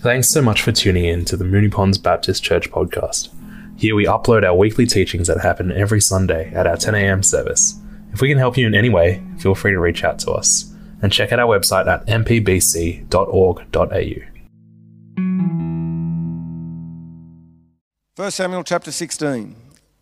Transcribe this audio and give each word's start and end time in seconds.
Thanks 0.00 0.28
so 0.28 0.40
much 0.40 0.62
for 0.62 0.70
tuning 0.70 1.06
in 1.06 1.24
to 1.24 1.36
the 1.36 1.44
Moonee 1.44 1.72
Ponds 1.72 1.98
Baptist 1.98 2.44
Church 2.44 2.70
podcast. 2.70 3.30
Here 3.76 3.96
we 3.96 4.06
upload 4.06 4.44
our 4.44 4.54
weekly 4.54 4.86
teachings 4.86 5.26
that 5.26 5.40
happen 5.40 5.72
every 5.72 6.00
Sunday 6.00 6.52
at 6.54 6.68
our 6.68 6.76
10am 6.76 7.24
service. 7.24 7.80
If 8.12 8.20
we 8.20 8.28
can 8.28 8.38
help 8.38 8.56
you 8.56 8.68
in 8.68 8.76
any 8.76 8.90
way, 8.90 9.20
feel 9.38 9.56
free 9.56 9.72
to 9.72 9.80
reach 9.80 10.04
out 10.04 10.20
to 10.20 10.30
us 10.30 10.72
and 11.02 11.12
check 11.12 11.32
out 11.32 11.40
our 11.40 11.58
website 11.58 11.88
at 11.88 12.06
mpbc.org.au. 12.06 13.02
1 18.14 18.30
Samuel 18.30 18.62
chapter 18.62 18.92
16. 18.92 19.56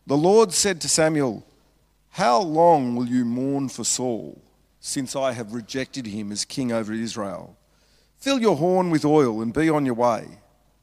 The 0.06 0.16
Lord 0.18 0.52
said 0.52 0.82
to 0.82 0.90
Samuel, 0.90 1.42
How 2.10 2.38
long 2.38 2.96
will 2.96 3.06
you 3.06 3.24
mourn 3.24 3.70
for 3.70 3.84
Saul, 3.84 4.42
since 4.78 5.16
I 5.16 5.32
have 5.32 5.54
rejected 5.54 6.08
him 6.08 6.30
as 6.32 6.44
king 6.44 6.70
over 6.70 6.92
Israel? 6.92 7.56
Fill 8.18 8.40
your 8.40 8.56
horn 8.56 8.90
with 8.90 9.04
oil 9.04 9.40
and 9.40 9.52
be 9.52 9.68
on 9.68 9.86
your 9.86 9.94
way. 9.94 10.38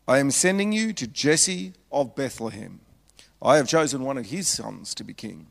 I 0.07 0.19
am 0.19 0.31
sending 0.31 0.71
you 0.71 0.93
to 0.93 1.07
Jesse 1.07 1.73
of 1.91 2.15
Bethlehem. 2.15 2.81
I 3.41 3.57
have 3.57 3.67
chosen 3.67 4.03
one 4.03 4.17
of 4.17 4.27
his 4.27 4.47
sons 4.47 4.93
to 4.95 5.03
be 5.03 5.13
king. 5.13 5.47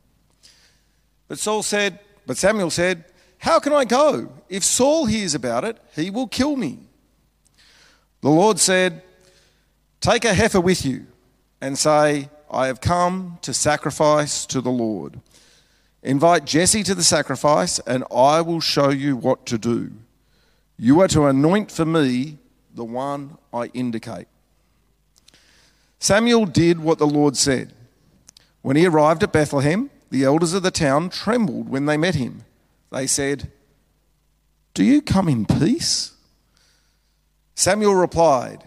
But 1.29 1.39
Saul 1.39 1.63
said, 1.63 1.99
but 2.27 2.37
Samuel 2.37 2.71
said, 2.71 3.05
How 3.39 3.59
can 3.59 3.73
I 3.73 3.85
go? 3.85 4.33
If 4.49 4.65
Saul 4.65 5.07
hears 5.07 5.35
about 5.35 5.65
it, 5.65 5.79
he 5.95 6.11
will 6.11 6.27
kill 6.27 6.57
me. 6.57 6.79
The 8.21 8.31
Lord 8.31 8.59
said, 8.59 9.03
Take 10.01 10.25
a 10.25 10.35
heifer 10.35 10.61
with 10.61 10.85
you 10.85 11.07
and 11.61 11.79
say, 11.79 12.29
I 12.51 12.67
have 12.67 12.81
come 12.81 13.39
to 13.43 13.55
sacrifice 13.55 14.47
to 14.47 14.61
the 14.61 14.71
Lord. 14.71 15.21
Invite 16.03 16.45
Jesse 16.45 16.83
to 16.83 16.95
the 16.95 17.05
sacrifice, 17.05 17.79
and 17.81 18.05
I 18.15 18.41
will 18.41 18.61
show 18.61 18.91
you 18.91 19.17
what 19.17 19.47
to 19.47 19.59
do. 19.59 19.93
You 20.77 21.01
are 21.01 21.09
to 21.09 21.27
anoint 21.27 21.71
for 21.71 21.85
me 21.85 22.39
the 22.75 22.85
one 22.85 23.39
I 23.53 23.67
indicate. 23.67 24.27
Samuel 25.99 26.47
did 26.47 26.81
what 26.81 26.99
the 26.99 27.07
Lord 27.07 27.37
said. 27.37 27.73
When 28.63 28.77
he 28.77 28.87
arrived 28.87 29.23
at 29.23 29.33
Bethlehem, 29.33 29.91
the 30.11 30.25
elders 30.25 30.55
of 30.55 30.63
the 30.63 30.71
town 30.71 31.11
trembled 31.11 31.69
when 31.69 31.87
they 31.87 31.97
met 31.97 32.15
him. 32.15 32.45
They 32.91 33.07
said, 33.07 33.51
Do 34.75 34.85
you 34.85 35.01
come 35.01 35.29
in 35.29 35.47
peace? 35.47 36.13
Samuel 37.55 37.95
replied, 37.95 38.65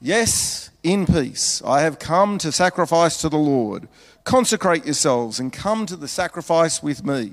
Yes, 0.00 0.70
in 0.82 1.06
peace. 1.06 1.62
I 1.64 1.80
have 1.80 1.98
come 1.98 2.38
to 2.38 2.52
sacrifice 2.52 3.16
to 3.22 3.28
the 3.28 3.38
Lord. 3.38 3.88
Consecrate 4.24 4.84
yourselves 4.84 5.40
and 5.40 5.52
come 5.52 5.86
to 5.86 5.96
the 5.96 6.08
sacrifice 6.08 6.82
with 6.82 7.04
me. 7.04 7.32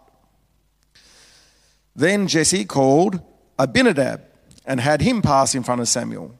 Then 1.95 2.27
Jesse 2.27 2.65
called 2.65 3.21
Abinadab 3.59 4.21
and 4.65 4.79
had 4.79 5.01
him 5.01 5.21
pass 5.21 5.55
in 5.55 5.63
front 5.63 5.81
of 5.81 5.87
Samuel. 5.87 6.37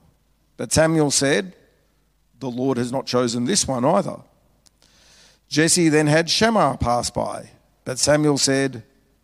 But 0.58 0.72
Samuel 0.72 1.12
said, 1.12 1.56
The 2.40 2.50
Lord 2.50 2.78
has 2.78 2.92
not 2.92 3.06
chosen 3.06 3.46
this 3.46 3.68
one 3.68 3.84
either. 3.84 4.18
Jesse 5.50 5.90
then 5.90 6.08
had 6.08 6.30
Shammah 6.30 6.78
pass 6.80 7.10
by, 7.10 7.50
but 7.84 8.00
Samuel 8.00 8.38
said, 8.38 8.84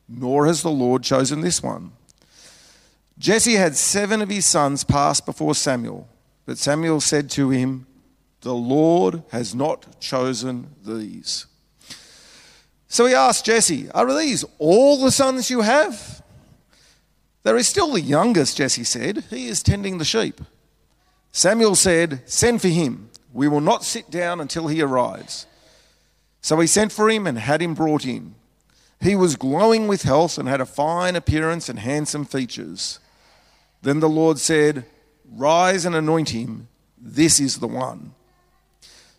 Nor 0.10 0.46
has 0.46 0.62
the 0.62 0.70
Lord 0.70 1.04
chosen 1.04 1.42
this 1.42 1.64
one. 1.64 1.94
Jesse 3.18 3.56
had 3.56 3.76
seven 3.76 4.22
of 4.22 4.30
his 4.30 4.46
sons 4.46 4.84
pass 4.84 5.22
before 5.22 5.56
Samuel, 5.56 6.08
but 6.46 6.58
Samuel 6.58 7.02
said 7.02 7.30
to 7.32 7.50
him, 7.50 7.88
The 8.42 8.54
Lord 8.54 9.24
has 9.32 9.56
not 9.56 10.00
chosen 10.00 10.76
these. 10.86 11.48
So 12.88 13.06
he 13.06 13.14
asked 13.14 13.46
Jesse, 13.46 13.90
Are 13.92 14.18
these 14.18 14.46
all 14.60 15.02
the 15.02 15.12
sons 15.12 15.50
you 15.50 15.62
have? 15.62 16.17
There 17.48 17.56
is 17.56 17.70
still 17.70 17.94
the 17.94 18.02
youngest, 18.02 18.58
Jesse 18.58 18.84
said. 18.84 19.24
He 19.30 19.48
is 19.48 19.64
tending 19.64 20.00
the 20.00 20.04
sheep. 20.04 20.42
Samuel 21.32 21.76
said, 21.76 22.22
Send 22.26 22.62
for 22.62 22.68
him. 22.68 23.10
We 23.32 23.48
will 23.48 23.62
not 23.62 23.86
sit 23.86 24.12
down 24.12 24.42
until 24.42 24.68
he 24.68 24.82
arrives. 24.82 25.48
So 26.42 26.60
he 26.60 26.68
sent 26.68 26.92
for 26.92 27.10
him 27.10 27.26
and 27.26 27.40
had 27.40 27.62
him 27.62 27.74
brought 27.74 28.06
in. 28.06 28.36
He 29.00 29.16
was 29.16 29.38
glowing 29.38 29.88
with 29.88 30.02
health 30.02 30.38
and 30.38 30.50
had 30.50 30.60
a 30.60 30.66
fine 30.66 31.16
appearance 31.16 31.70
and 31.70 31.80
handsome 31.80 32.26
features. 32.26 33.00
Then 33.82 34.02
the 34.02 34.10
Lord 34.10 34.40
said, 34.40 34.84
Rise 35.26 35.86
and 35.86 35.96
anoint 35.96 36.32
him. 36.32 36.68
This 36.98 37.40
is 37.40 37.60
the 37.60 37.68
one. 37.68 38.14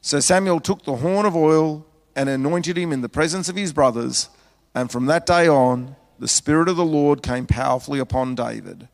So 0.02 0.20
Samuel 0.20 0.60
took 0.60 0.84
the 0.84 0.96
horn 0.96 1.24
of 1.24 1.34
oil 1.34 1.86
and 2.14 2.28
anointed 2.28 2.76
him 2.76 2.92
in 2.92 3.00
the 3.00 3.08
presence 3.08 3.48
of 3.48 3.56
his 3.56 3.72
brothers, 3.72 4.28
and 4.74 4.92
from 4.92 5.06
that 5.06 5.24
day 5.24 5.48
on, 5.48 5.96
the 6.18 6.28
Spirit 6.28 6.68
of 6.68 6.76
the 6.76 6.84
Lord 6.84 7.22
came 7.22 7.46
powerfully 7.46 7.98
upon 7.98 8.34
David. 8.34 8.88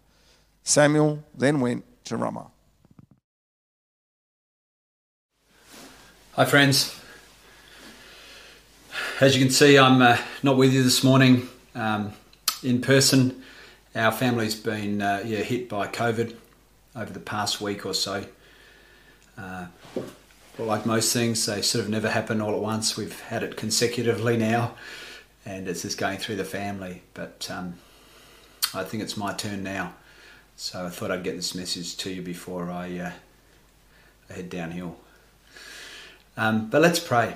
Samuel 0.62 1.24
then 1.34 1.60
went 1.60 1.84
to 2.04 2.16
Ramah. 2.16 2.50
Hi, 6.32 6.44
friends. 6.44 7.00
As 9.20 9.36
you 9.36 9.44
can 9.44 9.52
see, 9.52 9.78
I'm 9.78 10.02
uh, 10.02 10.18
not 10.42 10.56
with 10.56 10.72
you 10.72 10.82
this 10.82 11.04
morning 11.04 11.48
um, 11.74 12.12
in 12.62 12.80
person. 12.80 13.42
Our 13.94 14.10
family's 14.10 14.56
been 14.56 15.00
uh, 15.00 15.22
yeah, 15.24 15.38
hit 15.38 15.68
by 15.68 15.86
COVID 15.86 16.34
over 16.96 17.12
the 17.12 17.20
past 17.20 17.60
week 17.60 17.86
or 17.86 17.94
so. 17.94 18.24
Uh, 19.38 19.66
like 20.58 20.86
most 20.86 21.12
things, 21.12 21.46
they 21.46 21.62
sort 21.62 21.84
of 21.84 21.90
never 21.90 22.10
happen 22.10 22.40
all 22.40 22.54
at 22.54 22.60
once. 22.60 22.96
We've 22.96 23.20
had 23.22 23.42
it 23.42 23.56
consecutively 23.56 24.36
now, 24.36 24.74
and 25.44 25.68
it's 25.68 25.82
just 25.82 25.98
going 25.98 26.18
through 26.18 26.36
the 26.36 26.44
family. 26.44 27.02
But 27.14 27.48
um, 27.50 27.74
I 28.72 28.84
think 28.84 29.02
it's 29.02 29.16
my 29.16 29.32
turn 29.32 29.62
now, 29.62 29.94
so 30.56 30.86
I 30.86 30.88
thought 30.88 31.10
I'd 31.10 31.24
get 31.24 31.36
this 31.36 31.54
message 31.54 31.96
to 31.98 32.10
you 32.10 32.22
before 32.22 32.70
I, 32.70 32.98
uh, 32.98 33.12
I 34.30 34.32
head 34.32 34.50
downhill. 34.50 34.96
Um, 36.36 36.68
but 36.70 36.82
let's 36.82 36.98
pray. 36.98 37.34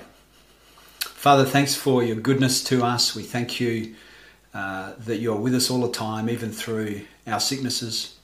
Father, 0.99 1.45
thanks 1.45 1.75
for 1.75 2.03
your 2.03 2.15
goodness 2.15 2.63
to 2.65 2.83
us. 2.83 3.15
We 3.15 3.23
thank 3.23 3.59
you 3.59 3.95
uh, 4.53 4.93
that 5.05 5.17
you're 5.17 5.35
with 5.35 5.53
us 5.53 5.69
all 5.69 5.81
the 5.81 5.91
time, 5.91 6.29
even 6.29 6.51
through 6.51 7.01
our 7.27 7.39
sicknesses, 7.39 8.17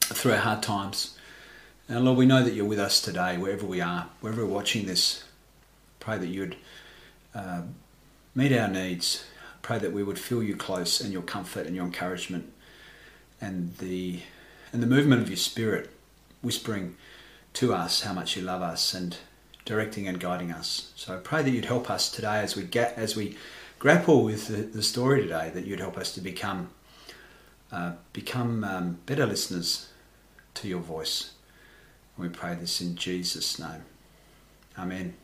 through 0.00 0.32
our 0.32 0.38
hard 0.38 0.62
times. 0.62 1.18
And 1.88 2.04
Lord, 2.04 2.18
we 2.18 2.26
know 2.26 2.42
that 2.42 2.54
you're 2.54 2.64
with 2.64 2.78
us 2.78 3.00
today, 3.00 3.36
wherever 3.36 3.66
we 3.66 3.80
are, 3.80 4.08
wherever 4.20 4.46
we're 4.46 4.52
watching 4.52 4.86
this. 4.86 5.24
Pray 6.00 6.16
that 6.16 6.28
you'd 6.28 6.56
uh, 7.34 7.62
meet 8.34 8.52
our 8.52 8.68
needs. 8.68 9.24
Pray 9.62 9.78
that 9.78 9.92
we 9.92 10.02
would 10.02 10.18
feel 10.18 10.42
you 10.42 10.56
close 10.56 11.00
and 11.00 11.12
your 11.12 11.22
comfort 11.22 11.66
and 11.66 11.76
your 11.76 11.84
encouragement 11.84 12.52
and 13.40 13.76
the 13.78 14.20
and 14.72 14.82
the 14.82 14.86
movement 14.86 15.20
of 15.20 15.28
your 15.28 15.36
spirit 15.36 15.90
whispering 16.40 16.96
to 17.52 17.74
us 17.74 18.02
how 18.02 18.12
much 18.12 18.36
you 18.36 18.42
love 18.42 18.62
us 18.62 18.94
and 18.94 19.18
directing 19.64 20.08
and 20.08 20.18
guiding 20.18 20.50
us. 20.50 20.92
So 20.96 21.14
I 21.14 21.18
pray 21.18 21.42
that 21.42 21.50
you'd 21.50 21.66
help 21.66 21.90
us 21.90 22.10
today 22.10 22.40
as 22.40 22.56
we 22.56 22.62
get 22.62 22.96
as 22.96 23.14
we 23.14 23.36
grapple 23.78 24.22
with 24.22 24.46
the, 24.46 24.62
the 24.62 24.82
story 24.82 25.22
today, 25.22 25.50
that 25.52 25.66
you'd 25.66 25.80
help 25.80 25.98
us 25.98 26.14
to 26.14 26.20
become 26.20 26.70
uh, 27.72 27.92
become 28.12 28.64
um, 28.64 28.98
better 29.06 29.26
listeners 29.26 29.88
to 30.54 30.68
your 30.68 30.80
voice. 30.80 31.32
We 32.18 32.28
pray 32.28 32.54
this 32.54 32.80
in 32.80 32.94
Jesus' 32.96 33.58
name. 33.58 33.82
Amen. 34.78 35.21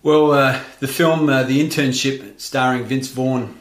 Well, 0.00 0.30
uh, 0.30 0.62
the 0.78 0.86
film 0.86 1.28
uh, 1.28 1.42
The 1.42 1.60
Internship, 1.60 2.40
starring 2.40 2.84
Vince 2.84 3.08
Vaughn 3.08 3.58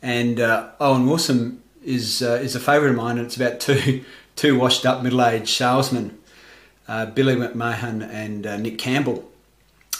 and 0.00 0.40
uh, 0.40 0.70
Owen 0.80 1.06
Wilson, 1.06 1.62
is 1.84 2.22
uh, 2.22 2.40
is 2.42 2.56
a 2.56 2.60
favourite 2.60 2.92
of 2.92 2.96
mine, 2.96 3.18
and 3.18 3.26
it's 3.26 3.36
about 3.36 3.60
two 3.60 4.02
two 4.36 4.58
washed 4.58 4.86
up 4.86 5.02
middle 5.02 5.22
aged 5.22 5.50
salesmen, 5.50 6.18
uh, 6.88 7.04
Billy 7.04 7.36
McMahon 7.36 8.02
and 8.02 8.46
uh, 8.46 8.56
Nick 8.56 8.78
Campbell, 8.78 9.30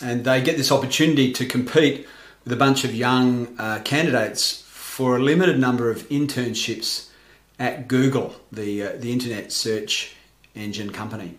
and 0.02 0.24
they 0.24 0.40
get 0.40 0.56
this 0.56 0.72
opportunity 0.72 1.34
to 1.34 1.44
compete 1.44 2.06
with 2.44 2.52
a 2.54 2.56
bunch 2.56 2.84
of 2.84 2.94
young 2.94 3.54
candidates 3.84 4.62
for 4.62 5.18
a 5.18 5.20
limited 5.20 5.58
number 5.58 5.90
of 5.90 6.08
internships 6.08 7.10
at 7.58 7.88
Google, 7.88 8.36
the 8.50 8.96
the 8.96 9.12
internet 9.12 9.52
search 9.52 10.16
engine 10.54 10.92
company. 10.92 11.36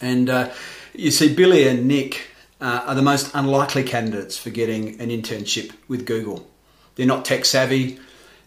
And 0.00 0.50
you 0.94 1.12
see, 1.12 1.32
Billy 1.32 1.68
and 1.68 1.86
Nick 1.86 2.32
uh, 2.60 2.84
are 2.86 2.94
the 2.94 3.02
most 3.02 3.30
unlikely 3.34 3.84
candidates 3.84 4.36
for 4.36 4.50
getting 4.50 5.00
an 5.00 5.10
internship 5.10 5.72
with 5.88 6.06
Google. 6.06 6.48
They're 6.94 7.06
not 7.06 7.24
tech 7.24 7.44
savvy, 7.44 7.98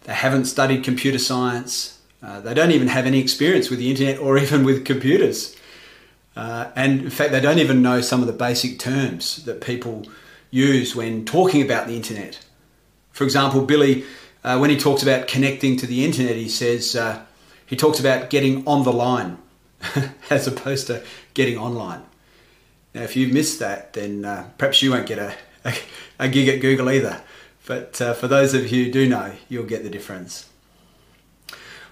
they 0.04 0.14
haven't 0.14 0.46
studied 0.46 0.84
computer 0.84 1.20
science, 1.20 2.00
Uh, 2.22 2.42
they 2.42 2.54
don't 2.54 2.72
even 2.72 2.90
have 2.90 3.06
any 3.06 3.20
experience 3.20 3.70
with 3.70 3.80
the 3.80 3.90
internet 3.90 4.20
or 4.20 4.38
even 4.46 4.64
with 4.64 4.86
computers. 4.86 5.56
Uh, 6.36 6.70
and 6.76 7.02
in 7.02 7.10
fact, 7.10 7.32
they 7.32 7.40
don't 7.40 7.60
even 7.60 7.82
know 7.82 8.02
some 8.02 8.22
of 8.22 8.28
the 8.28 8.34
basic 8.34 8.80
terms 8.80 9.44
that 9.46 9.62
people 9.62 10.06
use 10.52 10.96
when 10.96 11.26
talking 11.26 11.62
about 11.62 11.88
the 11.88 11.96
internet. 11.96 12.40
For 13.12 13.24
example, 13.24 13.66
Billy, 13.66 14.04
uh, 14.44 14.58
when 14.58 14.70
he 14.70 14.78
talks 14.78 15.04
about 15.04 15.28
connecting 15.28 15.78
to 15.78 15.88
the 15.88 16.06
internet, 16.06 16.36
he 16.36 16.50
says 16.50 16.96
uh, 16.96 17.24
he 17.66 17.76
talks 17.76 18.00
about 18.00 18.30
getting 18.30 18.66
on 18.68 18.84
the 18.84 18.94
line 18.94 19.38
as 20.30 20.48
opposed 20.48 20.88
to 20.88 21.04
getting 21.34 21.58
online. 21.58 22.02
Now, 22.94 23.04
if 23.04 23.16
you've 23.16 23.34
missed 23.34 23.60
that, 23.60 23.94
then 23.94 24.26
uh, 24.26 24.50
perhaps 24.58 24.82
you 24.82 24.92
won't 24.92 25.06
get 25.06 25.20
a, 25.20 25.74
a, 26.20 26.28
gig 26.28 26.48
at 26.48 26.62
Google 26.62 26.90
either. 26.90 27.22
But 27.66 28.02
uh, 28.02 28.14
for 28.14 28.28
those 28.28 28.54
of 28.54 28.72
you 28.72 28.86
who 28.86 28.92
do 28.92 29.08
know, 29.08 29.34
you'll 29.48 29.66
get 29.66 29.84
the 29.84 29.90
difference. 29.90 30.50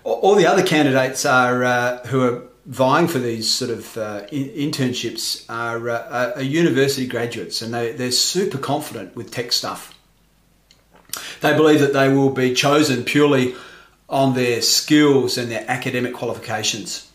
All 0.04 0.36
the 0.36 0.48
other 0.48 0.64
candidates 0.64 1.26
are 1.26 1.64
uh, 1.64 2.08
who 2.08 2.22
are 2.22 2.44
vying 2.66 3.08
for 3.08 3.20
these 3.20 3.50
sort 3.50 3.72
of 3.72 3.98
uh, 3.98 4.26
in- 4.32 4.72
internships 4.72 5.46
are, 5.50 5.90
uh, 5.90 6.34
are, 6.36 6.42
university 6.42 7.08
graduates, 7.08 7.62
and 7.62 7.74
they, 7.74 7.92
they're 7.94 8.12
super 8.12 8.58
confident 8.58 9.16
with 9.16 9.32
tech 9.32 9.52
stuff. 9.52 9.94
They 11.42 11.56
believe 11.56 11.80
that 11.80 11.94
they 11.94 12.10
will 12.10 12.30
be 12.30 12.54
chosen 12.54 13.04
purely 13.04 13.56
on 14.10 14.34
their 14.34 14.62
skills 14.62 15.38
and 15.38 15.52
their 15.52 15.66
academic 15.68 16.14
qualifications. 16.14 17.12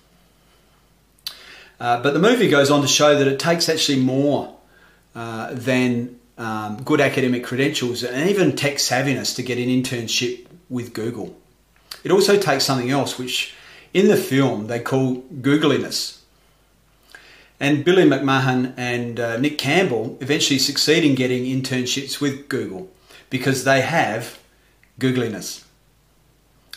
Uh, 1.82 2.00
but 2.00 2.14
the 2.14 2.20
movie 2.20 2.48
goes 2.48 2.70
on 2.70 2.80
to 2.80 2.86
show 2.86 3.18
that 3.18 3.26
it 3.26 3.40
takes 3.40 3.68
actually 3.68 3.98
more 3.98 4.54
uh, 5.16 5.52
than 5.52 6.16
um, 6.38 6.80
good 6.84 7.00
academic 7.00 7.42
credentials 7.42 8.04
and 8.04 8.30
even 8.30 8.54
tech 8.54 8.76
savviness 8.76 9.34
to 9.34 9.42
get 9.42 9.58
an 9.58 9.64
internship 9.64 10.46
with 10.70 10.94
Google. 10.94 11.36
It 12.04 12.12
also 12.12 12.38
takes 12.38 12.62
something 12.62 12.88
else, 12.88 13.18
which 13.18 13.56
in 13.92 14.06
the 14.06 14.16
film 14.16 14.68
they 14.68 14.78
call 14.78 15.22
googliness. 15.40 16.20
And 17.58 17.84
Billy 17.84 18.04
McMahon 18.04 18.74
and 18.76 19.18
uh, 19.18 19.36
Nick 19.38 19.58
Campbell 19.58 20.18
eventually 20.20 20.60
succeed 20.60 21.02
in 21.02 21.16
getting 21.16 21.46
internships 21.46 22.20
with 22.20 22.48
Google 22.48 22.92
because 23.28 23.64
they 23.64 23.80
have 23.80 24.38
googliness. 25.00 25.64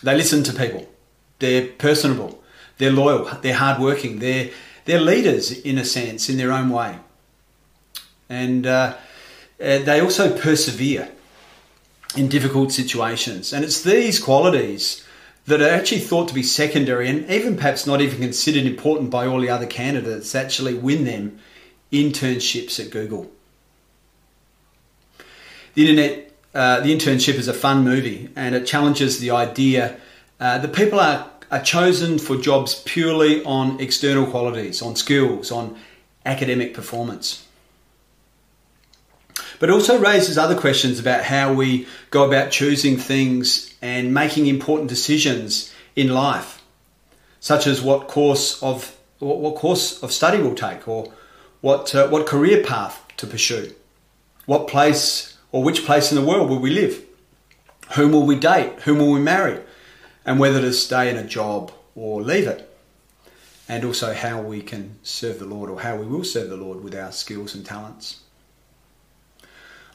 They 0.01 0.18
listen 0.18 0.42
to 0.46 0.54
people, 0.54 0.90
they're 1.38 1.68
personable, 1.68 2.44
they're 2.80 2.92
loyal, 2.92 3.25
they're 3.44 3.54
hardworking, 3.54 4.18
they're 4.18 4.50
they're 4.86 5.02
leaders 5.02 5.52
in 5.52 5.78
a 5.78 5.86
sense 5.86 6.30
in 6.30 6.38
their 6.38 6.52
own 6.52 6.70
way. 6.70 6.98
And 8.30 8.66
uh, 8.66 8.96
uh, 9.60 9.80
they 9.80 10.00
also 10.00 10.38
persevere 10.38 11.10
in 12.16 12.30
difficult 12.30 12.72
situations. 12.72 13.52
And 13.52 13.64
it's 13.64 13.82
these 13.82 14.20
qualities 14.20 15.06
that 15.48 15.62
are 15.62 15.70
actually 15.70 16.02
thought 16.02 16.28
to 16.30 16.34
be 16.34 16.44
secondary 16.44 17.08
and 17.08 17.30
even 17.30 17.56
perhaps 17.56 17.86
not 17.86 18.02
even 18.02 18.20
considered 18.20 18.66
important 18.66 19.12
by 19.12 19.28
all 19.28 19.40
the 19.40 19.50
other 19.50 19.68
candidates 19.68 20.34
actually 20.34 20.74
win 20.74 21.04
them 21.04 21.40
internships 21.92 22.84
at 22.84 22.90
Google. 22.90 23.32
The 25.76 25.90
internet, 25.90 26.32
uh, 26.54 26.80
the 26.80 26.96
internship 26.96 27.36
is 27.36 27.48
a 27.48 27.54
fun 27.54 27.84
movie 27.84 28.30
and 28.36 28.56
it 28.56 28.66
challenges 28.66 29.20
the 29.20 29.32
idea 29.32 29.98
uh, 30.40 30.58
that 30.58 30.74
people 30.74 31.00
are 31.00 31.30
are 31.52 31.62
chosen 31.62 32.18
for 32.18 32.38
jobs 32.38 32.82
purely 32.86 33.44
on 33.44 33.80
external 33.80 34.26
qualities, 34.26 34.82
on 34.82 34.96
skills, 34.96 35.52
on 35.52 35.78
academic 36.26 36.74
performance. 36.74 37.46
But 39.60 39.70
also 39.70 40.00
raises 40.00 40.38
other 40.38 40.56
questions 40.56 41.00
about 41.00 41.24
how 41.24 41.54
we 41.54 41.88
go 42.10 42.26
about 42.26 42.52
choosing 42.52 42.98
things 42.98 43.74
and 43.82 44.14
making 44.14 44.48
important 44.48 44.90
decisions 44.90 45.74
in 45.96 46.10
life, 46.10 46.62
such 47.40 47.68
as 47.68 47.82
what 47.82 48.08
course 48.08 48.62
of 48.62 48.96
what 49.20 49.56
course 49.56 50.04
of 50.04 50.12
study 50.12 50.42
we'll 50.42 50.56
take, 50.56 50.88
or 50.88 51.12
what 51.62 51.96
uh, 51.96 52.08
what 52.10 52.28
career 52.28 52.64
path 52.64 53.02
to 53.18 53.28
pursue, 53.28 53.74
what 54.46 54.68
place 54.68 55.38
or 55.52 55.64
which 55.64 55.86
place 55.86 56.12
in 56.12 56.18
the 56.18 56.26
world 56.26 56.50
will 56.50 56.60
we 56.60 56.72
live, 56.72 57.02
whom 57.94 58.12
will 58.12 58.26
we 58.26 58.38
date, 58.38 58.74
whom 58.82 58.98
will 58.98 59.12
we 59.12 59.22
marry, 59.22 59.62
and 60.25 60.39
whether 60.39 60.62
to 60.62 60.74
stay 60.74 61.10
in 61.10 61.18
a 61.18 61.24
job 61.24 61.72
or 61.95 62.22
leave 62.22 62.48
it. 62.48 62.69
And 63.68 63.83
also 63.83 64.13
how 64.13 64.42
we 64.42 64.62
can 64.62 64.98
serve 65.04 65.39
the 65.39 65.45
Lord 65.45 65.69
or 65.69 65.81
how 65.81 65.95
we 65.95 66.06
will 66.06 66.24
serve 66.24 66.50
the 66.50 66.57
Lord 66.57 66.83
with 66.83 66.95
our 66.95 67.12
skills 67.12 67.56
and 67.56 67.66
talents. 67.66 68.22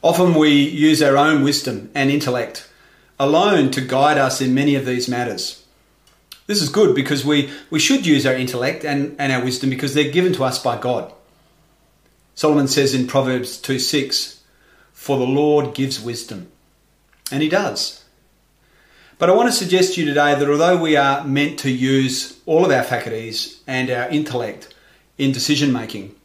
Often 0.01 0.35
we 0.35 0.49
use 0.49 1.01
our 1.01 1.15
own 1.15 1.43
wisdom 1.43 1.91
and 1.93 2.09
intellect 2.09 2.69
alone 3.19 3.69
to 3.71 3.81
guide 3.81 4.17
us 4.17 4.41
in 4.41 4.53
many 4.53 4.75
of 4.75 4.85
these 4.85 5.07
matters. 5.07 5.63
This 6.47 6.61
is 6.61 6.69
good 6.69 6.95
because 6.95 7.23
we, 7.23 7.51
we 7.69 7.79
should 7.79 8.05
use 8.05 8.25
our 8.25 8.33
intellect 8.33 8.83
and, 8.83 9.15
and 9.19 9.31
our 9.31 9.43
wisdom 9.43 9.69
because 9.69 9.93
they're 9.93 10.11
given 10.11 10.33
to 10.33 10.43
us 10.43 10.61
by 10.61 10.77
God. 10.77 11.13
Solomon 12.33 12.67
says 12.67 12.95
in 12.95 13.07
Proverbs 13.07 13.57
2 13.57 13.77
6, 13.77 14.41
For 14.91 15.17
the 15.17 15.23
Lord 15.23 15.75
gives 15.75 16.01
wisdom. 16.01 16.51
And 17.31 17.43
he 17.43 17.49
does. 17.49 18.00
But 19.21 19.29
I 19.29 19.33
want 19.33 19.49
to 19.49 19.55
suggest 19.55 19.93
to 19.93 20.01
you 20.01 20.07
today 20.07 20.33
that 20.33 20.49
although 20.49 20.81
we 20.81 20.95
are 20.95 21.23
meant 21.23 21.59
to 21.59 21.69
use 21.69 22.39
all 22.47 22.65
of 22.65 22.71
our 22.71 22.81
faculties 22.81 23.61
and 23.67 23.91
our 23.91 24.09
intellect 24.09 24.73
in 25.19 25.31
decision 25.31 25.71
making, 25.71 26.15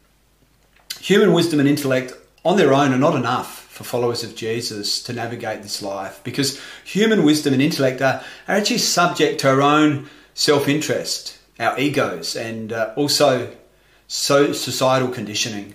human 0.99 1.35
wisdom 1.35 1.61
and 1.61 1.69
intellect 1.69 2.15
on 2.43 2.57
their 2.57 2.73
own 2.73 2.95
are 2.95 2.99
not 2.99 3.15
enough 3.15 3.65
for 3.69 3.85
followers 3.85 4.25
of 4.25 4.35
Jesus 4.35 5.03
to 5.03 5.13
navigate 5.13 5.61
this 5.61 5.83
life 5.83 6.23
because 6.25 6.59
human 6.87 7.23
wisdom 7.23 7.53
and 7.53 7.61
intellect 7.61 8.01
are, 8.01 8.25
are 8.49 8.55
actually 8.57 8.79
subject 8.79 9.41
to 9.41 9.51
our 9.51 9.61
own 9.61 10.09
self 10.33 10.67
interest, 10.67 11.39
our 11.61 11.79
egos, 11.79 12.35
and 12.35 12.73
uh, 12.73 12.95
also 12.97 13.55
so 14.09 14.53
societal 14.53 15.09
conditioning. 15.09 15.75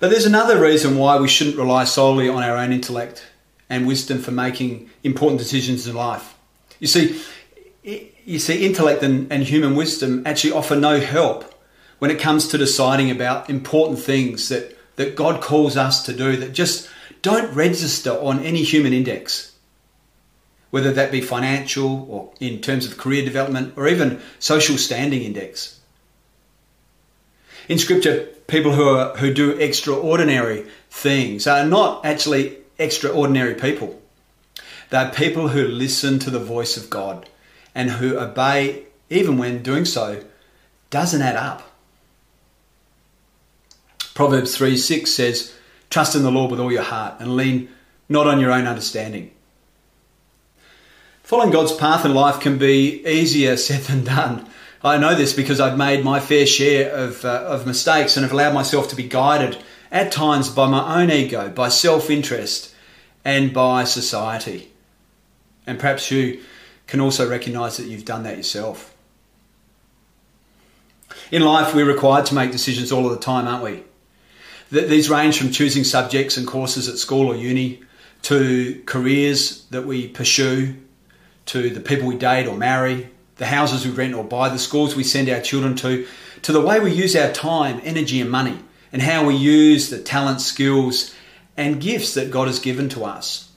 But 0.00 0.08
there's 0.08 0.24
another 0.24 0.58
reason 0.58 0.96
why 0.96 1.18
we 1.18 1.28
shouldn't 1.28 1.58
rely 1.58 1.84
solely 1.84 2.30
on 2.30 2.42
our 2.42 2.56
own 2.56 2.72
intellect 2.72 3.27
and 3.70 3.86
wisdom 3.86 4.18
for 4.18 4.30
making 4.30 4.90
important 5.02 5.38
decisions 5.38 5.86
in 5.86 5.94
life. 5.94 6.34
You 6.80 6.86
see, 6.86 7.20
you 7.82 8.38
see, 8.38 8.66
intellect 8.66 9.02
and, 9.02 9.30
and 9.32 9.42
human 9.42 9.74
wisdom 9.74 10.22
actually 10.26 10.52
offer 10.52 10.76
no 10.76 11.00
help 11.00 11.54
when 11.98 12.10
it 12.10 12.20
comes 12.20 12.48
to 12.48 12.58
deciding 12.58 13.10
about 13.10 13.50
important 13.50 13.98
things 13.98 14.48
that, 14.48 14.76
that 14.96 15.16
God 15.16 15.40
calls 15.40 15.76
us 15.76 16.04
to 16.04 16.12
do 16.12 16.36
that 16.36 16.52
just 16.52 16.88
don't 17.22 17.52
register 17.54 18.12
on 18.12 18.44
any 18.44 18.62
human 18.62 18.92
index, 18.92 19.52
whether 20.70 20.92
that 20.92 21.10
be 21.10 21.20
financial 21.20 22.06
or 22.10 22.32
in 22.40 22.60
terms 22.60 22.86
of 22.86 22.98
career 22.98 23.24
development 23.24 23.74
or 23.76 23.88
even 23.88 24.20
social 24.38 24.78
standing 24.78 25.22
index. 25.22 25.80
In 27.68 27.78
scripture, 27.78 28.28
people 28.46 28.72
who, 28.72 28.88
are, 28.88 29.16
who 29.16 29.32
do 29.34 29.58
extraordinary 29.58 30.66
things 30.90 31.46
are 31.46 31.66
not 31.66 32.04
actually 32.04 32.56
extraordinary 32.78 33.54
people. 33.54 34.00
They're 34.90 35.10
people 35.10 35.48
who 35.48 35.66
listen 35.66 36.18
to 36.20 36.30
the 36.30 36.38
voice 36.38 36.76
of 36.76 36.90
God 36.90 37.28
and 37.74 37.90
who 37.90 38.18
obey 38.18 38.84
even 39.10 39.38
when 39.38 39.62
doing 39.62 39.84
so 39.84 40.24
doesn't 40.90 41.22
add 41.22 41.36
up. 41.36 41.62
Proverbs 44.14 44.56
3 44.56 44.76
6 44.76 45.10
says, 45.10 45.54
Trust 45.90 46.14
in 46.14 46.22
the 46.22 46.30
Lord 46.30 46.50
with 46.50 46.60
all 46.60 46.72
your 46.72 46.82
heart 46.82 47.20
and 47.20 47.36
lean 47.36 47.68
not 48.08 48.26
on 48.26 48.40
your 48.40 48.52
own 48.52 48.66
understanding. 48.66 49.30
Following 51.22 51.50
God's 51.50 51.74
path 51.74 52.04
in 52.04 52.14
life 52.14 52.40
can 52.40 52.58
be 52.58 53.04
easier 53.06 53.56
said 53.58 53.82
than 53.82 54.04
done. 54.04 54.48
I 54.82 54.96
know 54.96 55.14
this 55.14 55.32
because 55.32 55.60
I've 55.60 55.76
made 55.76 56.04
my 56.04 56.20
fair 56.20 56.46
share 56.46 56.90
of, 56.90 57.24
uh, 57.24 57.44
of 57.46 57.66
mistakes 57.66 58.16
and 58.16 58.24
have 58.24 58.32
allowed 58.32 58.54
myself 58.54 58.88
to 58.90 58.96
be 58.96 59.02
guided 59.02 59.58
at 59.90 60.12
times 60.12 60.48
by 60.48 60.68
my 60.68 61.00
own 61.00 61.10
ego, 61.10 61.48
by 61.48 61.68
self 61.68 62.10
interest, 62.10 62.74
and 63.24 63.52
by 63.52 63.84
society. 63.84 64.72
And 65.66 65.78
perhaps 65.78 66.10
you 66.10 66.42
can 66.86 67.00
also 67.00 67.28
recognize 67.28 67.76
that 67.76 67.86
you've 67.86 68.04
done 68.04 68.22
that 68.22 68.36
yourself. 68.36 68.94
In 71.30 71.42
life, 71.42 71.74
we're 71.74 71.84
required 71.84 72.26
to 72.26 72.34
make 72.34 72.52
decisions 72.52 72.90
all 72.90 73.04
of 73.04 73.12
the 73.12 73.22
time, 73.22 73.46
aren't 73.46 73.64
we? 73.64 73.82
These 74.70 75.10
range 75.10 75.38
from 75.38 75.50
choosing 75.50 75.84
subjects 75.84 76.36
and 76.36 76.46
courses 76.46 76.88
at 76.88 76.98
school 76.98 77.28
or 77.28 77.36
uni 77.36 77.82
to 78.22 78.82
careers 78.86 79.64
that 79.66 79.86
we 79.86 80.08
pursue, 80.08 80.74
to 81.46 81.70
the 81.70 81.80
people 81.80 82.06
we 82.06 82.16
date 82.16 82.46
or 82.46 82.56
marry, 82.56 83.08
the 83.36 83.46
houses 83.46 83.86
we 83.86 83.92
rent 83.92 84.14
or 84.14 84.24
buy, 84.24 84.48
the 84.48 84.58
schools 84.58 84.94
we 84.94 85.04
send 85.04 85.28
our 85.28 85.40
children 85.40 85.74
to, 85.76 86.06
to 86.42 86.52
the 86.52 86.60
way 86.60 86.80
we 86.80 86.92
use 86.92 87.16
our 87.16 87.32
time, 87.32 87.80
energy, 87.84 88.20
and 88.20 88.30
money 88.30 88.58
and 88.92 89.02
how 89.02 89.26
we 89.26 89.34
use 89.34 89.90
the 89.90 89.98
talents, 89.98 90.46
skills, 90.46 91.14
and 91.56 91.80
gifts 91.80 92.14
that 92.14 92.30
God 92.30 92.46
has 92.46 92.58
given 92.58 92.88
to 92.90 93.04
us. 93.04 93.50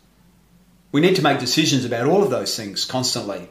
We 0.91 1.01
need 1.01 1.15
to 1.15 1.21
make 1.21 1.39
decisions 1.39 1.85
about 1.85 2.07
all 2.07 2.23
of 2.23 2.29
those 2.29 2.55
things 2.55 2.83
constantly. 2.85 3.49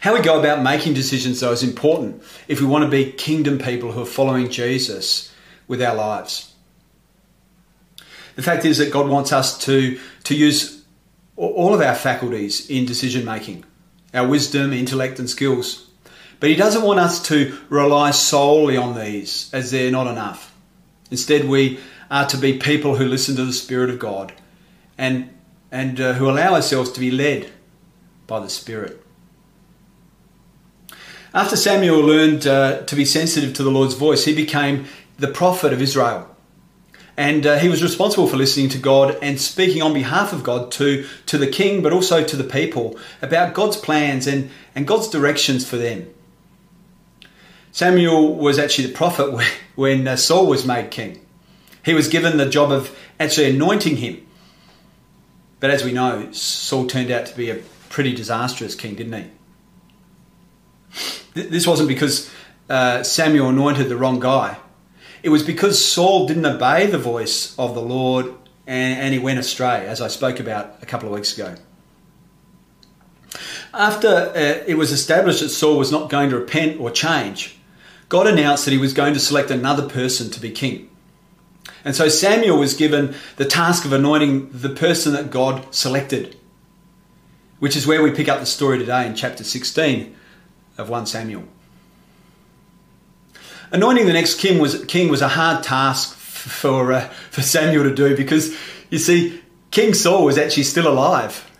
How 0.00 0.14
we 0.14 0.20
go 0.20 0.38
about 0.38 0.62
making 0.62 0.94
decisions, 0.94 1.40
though, 1.40 1.52
is 1.52 1.62
important 1.62 2.22
if 2.48 2.60
we 2.60 2.66
want 2.66 2.84
to 2.84 2.90
be 2.90 3.12
kingdom 3.12 3.58
people 3.58 3.92
who 3.92 4.02
are 4.02 4.06
following 4.06 4.50
Jesus 4.50 5.32
with 5.68 5.80
our 5.80 5.94
lives. 5.94 6.52
The 8.34 8.42
fact 8.42 8.64
is 8.64 8.78
that 8.78 8.92
God 8.92 9.08
wants 9.08 9.32
us 9.32 9.58
to, 9.66 9.98
to 10.24 10.34
use 10.34 10.84
all 11.36 11.74
of 11.74 11.80
our 11.80 11.94
faculties 11.94 12.68
in 12.68 12.86
decision 12.86 13.24
making, 13.24 13.64
our 14.12 14.26
wisdom, 14.26 14.72
intellect, 14.72 15.18
and 15.18 15.28
skills. 15.28 15.88
But 16.42 16.50
He 16.50 16.56
doesn't 16.56 16.82
want 16.82 16.98
us 16.98 17.22
to 17.28 17.56
rely 17.68 18.10
solely 18.10 18.76
on 18.76 18.98
these 18.98 19.48
as 19.54 19.70
they're 19.70 19.92
not 19.92 20.08
enough. 20.08 20.52
Instead, 21.08 21.48
we 21.48 21.78
are 22.10 22.26
to 22.26 22.36
be 22.36 22.58
people 22.58 22.96
who 22.96 23.04
listen 23.04 23.36
to 23.36 23.44
the 23.44 23.52
Spirit 23.52 23.90
of 23.90 24.00
God 24.00 24.32
and, 24.98 25.30
and 25.70 26.00
uh, 26.00 26.14
who 26.14 26.28
allow 26.28 26.54
ourselves 26.54 26.90
to 26.90 26.98
be 26.98 27.12
led 27.12 27.52
by 28.26 28.40
the 28.40 28.48
Spirit. 28.48 29.00
After 31.32 31.54
Samuel 31.54 32.00
learned 32.00 32.44
uh, 32.44 32.82
to 32.86 32.96
be 32.96 33.04
sensitive 33.04 33.54
to 33.54 33.62
the 33.62 33.70
Lord's 33.70 33.94
voice, 33.94 34.24
he 34.24 34.34
became 34.34 34.86
the 35.20 35.28
prophet 35.28 35.72
of 35.72 35.80
Israel. 35.80 36.28
And 37.16 37.46
uh, 37.46 37.58
he 37.60 37.68
was 37.68 37.84
responsible 37.84 38.26
for 38.26 38.36
listening 38.36 38.68
to 38.70 38.78
God 38.78 39.16
and 39.22 39.40
speaking 39.40 39.80
on 39.80 39.94
behalf 39.94 40.32
of 40.32 40.42
God 40.42 40.72
to, 40.72 41.06
to 41.26 41.38
the 41.38 41.46
king, 41.46 41.84
but 41.84 41.92
also 41.92 42.24
to 42.24 42.34
the 42.34 42.42
people 42.42 42.98
about 43.22 43.54
God's 43.54 43.76
plans 43.76 44.26
and, 44.26 44.50
and 44.74 44.88
God's 44.88 45.08
directions 45.08 45.64
for 45.64 45.76
them. 45.76 46.12
Samuel 47.72 48.36
was 48.36 48.58
actually 48.58 48.88
the 48.88 48.94
prophet 48.94 49.42
when 49.74 50.06
uh, 50.06 50.16
Saul 50.16 50.46
was 50.46 50.64
made 50.64 50.90
king. 50.90 51.24
He 51.84 51.94
was 51.94 52.06
given 52.08 52.36
the 52.36 52.48
job 52.48 52.70
of 52.70 52.96
actually 53.18 53.50
anointing 53.50 53.96
him. 53.96 54.24
But 55.58 55.70
as 55.70 55.82
we 55.82 55.92
know, 55.92 56.30
Saul 56.32 56.86
turned 56.86 57.10
out 57.10 57.26
to 57.26 57.36
be 57.36 57.50
a 57.50 57.60
pretty 57.88 58.14
disastrous 58.14 58.74
king, 58.74 58.94
didn't 58.94 59.30
he? 61.34 61.40
This 61.48 61.66
wasn't 61.66 61.88
because 61.88 62.30
uh, 62.68 63.02
Samuel 63.02 63.48
anointed 63.48 63.88
the 63.88 63.96
wrong 63.96 64.20
guy. 64.20 64.58
It 65.22 65.30
was 65.30 65.42
because 65.42 65.82
Saul 65.82 66.26
didn't 66.26 66.44
obey 66.44 66.86
the 66.86 66.98
voice 66.98 67.58
of 67.58 67.74
the 67.74 67.80
Lord 67.80 68.26
and, 68.66 69.00
and 69.00 69.14
he 69.14 69.18
went 69.18 69.38
astray, 69.38 69.86
as 69.86 70.00
I 70.00 70.08
spoke 70.08 70.40
about 70.40 70.76
a 70.82 70.86
couple 70.86 71.08
of 71.08 71.14
weeks 71.14 71.34
ago. 71.34 71.54
After 73.72 74.08
uh, 74.08 74.64
it 74.66 74.76
was 74.76 74.92
established 74.92 75.40
that 75.40 75.48
Saul 75.48 75.78
was 75.78 75.90
not 75.90 76.10
going 76.10 76.30
to 76.30 76.38
repent 76.38 76.78
or 76.78 76.90
change, 76.90 77.58
God 78.12 78.26
announced 78.26 78.66
that 78.66 78.72
he 78.72 78.76
was 78.76 78.92
going 78.92 79.14
to 79.14 79.18
select 79.18 79.50
another 79.50 79.88
person 79.88 80.28
to 80.32 80.38
be 80.38 80.50
king. 80.50 80.90
And 81.82 81.96
so 81.96 82.10
Samuel 82.10 82.58
was 82.58 82.74
given 82.74 83.14
the 83.36 83.46
task 83.46 83.86
of 83.86 83.92
anointing 83.94 84.50
the 84.52 84.68
person 84.68 85.14
that 85.14 85.30
God 85.30 85.74
selected, 85.74 86.36
which 87.58 87.74
is 87.74 87.86
where 87.86 88.02
we 88.02 88.10
pick 88.10 88.28
up 88.28 88.38
the 88.38 88.44
story 88.44 88.78
today 88.78 89.06
in 89.06 89.14
chapter 89.14 89.44
16 89.44 90.14
of 90.76 90.90
1 90.90 91.06
Samuel. 91.06 91.44
Anointing 93.70 94.04
the 94.04 94.12
next 94.12 94.38
king 94.38 94.60
was, 94.60 94.84
king 94.84 95.08
was 95.08 95.22
a 95.22 95.28
hard 95.28 95.64
task 95.64 96.14
for, 96.14 96.92
uh, 96.92 97.08
for 97.30 97.40
Samuel 97.40 97.84
to 97.84 97.94
do 97.94 98.14
because, 98.14 98.54
you 98.90 98.98
see, 98.98 99.40
King 99.70 99.94
Saul 99.94 100.26
was 100.26 100.36
actually 100.36 100.64
still 100.64 100.86
alive. 100.86 101.50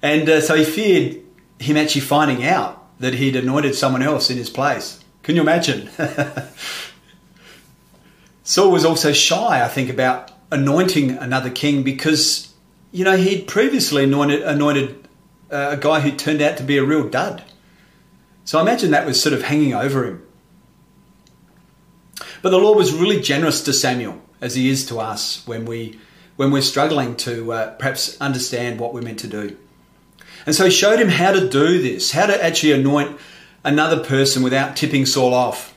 And 0.00 0.26
uh, 0.30 0.40
so 0.40 0.54
he 0.54 0.64
feared 0.64 1.20
him 1.58 1.76
actually 1.76 2.00
finding 2.00 2.42
out 2.42 2.98
that 3.00 3.12
he'd 3.12 3.36
anointed 3.36 3.74
someone 3.74 4.00
else 4.00 4.30
in 4.30 4.38
his 4.38 4.48
place. 4.48 5.03
Can 5.24 5.36
you 5.36 5.42
imagine? 5.42 5.88
Saul 8.44 8.70
was 8.70 8.84
also 8.84 9.12
shy, 9.12 9.64
I 9.64 9.68
think, 9.68 9.88
about 9.88 10.30
anointing 10.52 11.12
another 11.12 11.50
king 11.50 11.82
because, 11.82 12.52
you 12.92 13.04
know, 13.04 13.16
he'd 13.16 13.48
previously 13.48 14.04
anointed, 14.04 14.42
anointed 14.42 15.08
uh, 15.50 15.70
a 15.72 15.76
guy 15.78 16.00
who 16.00 16.12
turned 16.12 16.42
out 16.42 16.58
to 16.58 16.62
be 16.62 16.76
a 16.76 16.84
real 16.84 17.08
dud. 17.08 17.42
So 18.44 18.58
I 18.58 18.62
imagine 18.62 18.90
that 18.90 19.06
was 19.06 19.20
sort 19.20 19.32
of 19.32 19.42
hanging 19.42 19.72
over 19.72 20.04
him. 20.04 20.22
But 22.42 22.50
the 22.50 22.58
Lord 22.58 22.76
was 22.76 22.92
really 22.92 23.20
generous 23.20 23.62
to 23.62 23.72
Samuel, 23.72 24.20
as 24.42 24.54
he 24.54 24.68
is 24.68 24.84
to 24.86 25.00
us 25.00 25.42
when, 25.46 25.64
we, 25.64 25.98
when 26.36 26.50
we're 26.50 26.60
struggling 26.60 27.16
to 27.16 27.50
uh, 27.50 27.70
perhaps 27.76 28.20
understand 28.20 28.78
what 28.78 28.92
we're 28.92 29.00
meant 29.00 29.20
to 29.20 29.26
do. 29.26 29.56
And 30.44 30.54
so 30.54 30.66
he 30.66 30.70
showed 30.70 31.00
him 31.00 31.08
how 31.08 31.32
to 31.32 31.48
do 31.48 31.80
this, 31.80 32.10
how 32.10 32.26
to 32.26 32.44
actually 32.44 32.72
anoint 32.72 33.18
another 33.64 34.02
person 34.02 34.42
without 34.42 34.76
tipping 34.76 35.06
Saul 35.06 35.34
off. 35.34 35.74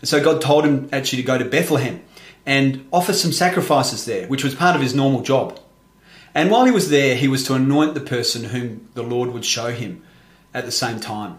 And 0.00 0.08
so 0.08 0.22
God 0.22 0.40
told 0.40 0.64
him 0.64 0.88
actually 0.92 1.22
to 1.22 1.26
go 1.26 1.38
to 1.38 1.44
Bethlehem 1.44 2.02
and 2.46 2.86
offer 2.92 3.12
some 3.12 3.32
sacrifices 3.32 4.04
there, 4.04 4.26
which 4.28 4.44
was 4.44 4.54
part 4.54 4.76
of 4.76 4.82
his 4.82 4.94
normal 4.94 5.22
job. 5.22 5.58
And 6.34 6.50
while 6.50 6.64
he 6.64 6.70
was 6.70 6.90
there, 6.90 7.16
he 7.16 7.28
was 7.28 7.44
to 7.44 7.54
anoint 7.54 7.94
the 7.94 8.00
person 8.00 8.44
whom 8.44 8.88
the 8.94 9.02
Lord 9.02 9.30
would 9.30 9.44
show 9.44 9.72
him 9.72 10.02
at 10.54 10.64
the 10.64 10.72
same 10.72 11.00
time. 11.00 11.38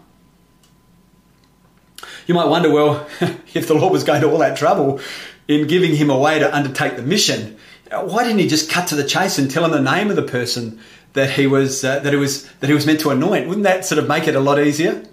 You 2.26 2.34
might 2.34 2.46
wonder, 2.46 2.70
well, 2.70 3.06
if 3.54 3.66
the 3.66 3.74
Lord 3.74 3.92
was 3.92 4.04
going 4.04 4.20
to 4.20 4.30
all 4.30 4.38
that 4.38 4.56
trouble 4.56 5.00
in 5.48 5.66
giving 5.66 5.96
him 5.96 6.10
a 6.10 6.18
way 6.18 6.38
to 6.38 6.54
undertake 6.54 6.96
the 6.96 7.02
mission, 7.02 7.58
why 7.90 8.24
didn't 8.24 8.38
he 8.38 8.48
just 8.48 8.70
cut 8.70 8.88
to 8.88 8.94
the 8.94 9.04
chase 9.04 9.38
and 9.38 9.50
tell 9.50 9.64
him 9.64 9.70
the 9.70 9.80
name 9.80 10.10
of 10.10 10.16
the 10.16 10.22
person 10.22 10.80
that 11.14 11.30
he 11.30 11.46
was 11.46 11.84
uh, 11.84 11.98
that 12.00 12.12
he 12.12 12.18
was 12.18 12.48
that 12.60 12.68
he 12.68 12.74
was 12.74 12.86
meant 12.86 13.00
to 13.00 13.10
anoint? 13.10 13.48
Wouldn't 13.48 13.64
that 13.64 13.84
sort 13.84 13.98
of 13.98 14.08
make 14.08 14.26
it 14.28 14.34
a 14.34 14.40
lot 14.40 14.58
easier? 14.58 15.04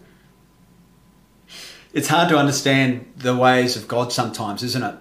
It's 1.91 2.07
hard 2.07 2.29
to 2.29 2.37
understand 2.37 3.11
the 3.17 3.35
ways 3.35 3.75
of 3.75 3.87
God 3.87 4.11
sometimes, 4.13 4.63
isn't 4.63 4.83
it? 4.83 4.95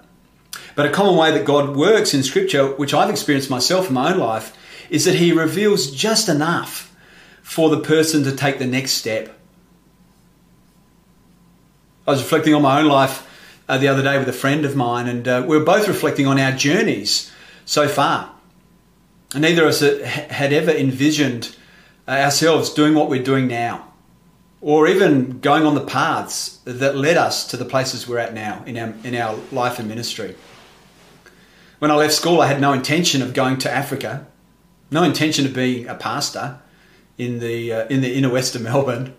But 0.74 0.86
a 0.86 0.90
common 0.90 1.16
way 1.16 1.32
that 1.32 1.44
God 1.44 1.76
works 1.76 2.14
in 2.14 2.22
Scripture, 2.22 2.68
which 2.76 2.94
I've 2.94 3.10
experienced 3.10 3.50
myself 3.50 3.88
in 3.88 3.94
my 3.94 4.12
own 4.12 4.18
life, 4.18 4.56
is 4.88 5.04
that 5.04 5.16
He 5.16 5.32
reveals 5.32 5.90
just 5.90 6.28
enough 6.28 6.94
for 7.42 7.68
the 7.68 7.80
person 7.80 8.24
to 8.24 8.34
take 8.34 8.58
the 8.58 8.66
next 8.66 8.92
step. 8.92 9.38
I 12.06 12.12
was 12.12 12.22
reflecting 12.22 12.54
on 12.54 12.62
my 12.62 12.80
own 12.80 12.86
life 12.86 13.26
uh, 13.68 13.76
the 13.76 13.88
other 13.88 14.02
day 14.02 14.18
with 14.18 14.28
a 14.28 14.32
friend 14.32 14.64
of 14.64 14.74
mine, 14.76 15.08
and 15.08 15.28
uh, 15.28 15.44
we 15.46 15.58
were 15.58 15.64
both 15.64 15.88
reflecting 15.88 16.26
on 16.26 16.38
our 16.38 16.52
journeys 16.52 17.30
so 17.66 17.86
far. 17.86 18.32
And 19.34 19.42
neither 19.42 19.64
of 19.64 19.68
us 19.68 19.80
had 19.80 20.54
ever 20.54 20.70
envisioned 20.70 21.54
uh, 22.06 22.12
ourselves 22.12 22.70
doing 22.70 22.94
what 22.94 23.10
we're 23.10 23.22
doing 23.22 23.46
now, 23.46 23.87
or 24.60 24.88
even 24.88 25.40
going 25.40 25.64
on 25.64 25.74
the 25.74 25.84
paths 25.84 26.58
that 26.64 26.96
led 26.96 27.16
us 27.16 27.46
to 27.48 27.56
the 27.56 27.64
places 27.64 28.08
we're 28.08 28.18
at 28.18 28.34
now 28.34 28.62
in 28.66 28.76
our, 28.76 28.92
in 29.04 29.14
our 29.14 29.38
life 29.52 29.78
and 29.78 29.88
ministry. 29.88 30.34
When 31.78 31.90
I 31.90 31.94
left 31.94 32.14
school, 32.14 32.40
I 32.40 32.48
had 32.48 32.60
no 32.60 32.72
intention 32.72 33.22
of 33.22 33.34
going 33.34 33.58
to 33.58 33.70
Africa, 33.70 34.26
no 34.90 35.04
intention 35.04 35.46
of 35.46 35.54
being 35.54 35.86
a 35.86 35.94
pastor 35.94 36.58
in 37.18 37.38
the, 37.38 37.72
uh, 37.72 37.86
in 37.88 38.00
the 38.00 38.12
inner 38.14 38.30
west 38.30 38.56
of 38.56 38.62
Melbourne. 38.62 39.14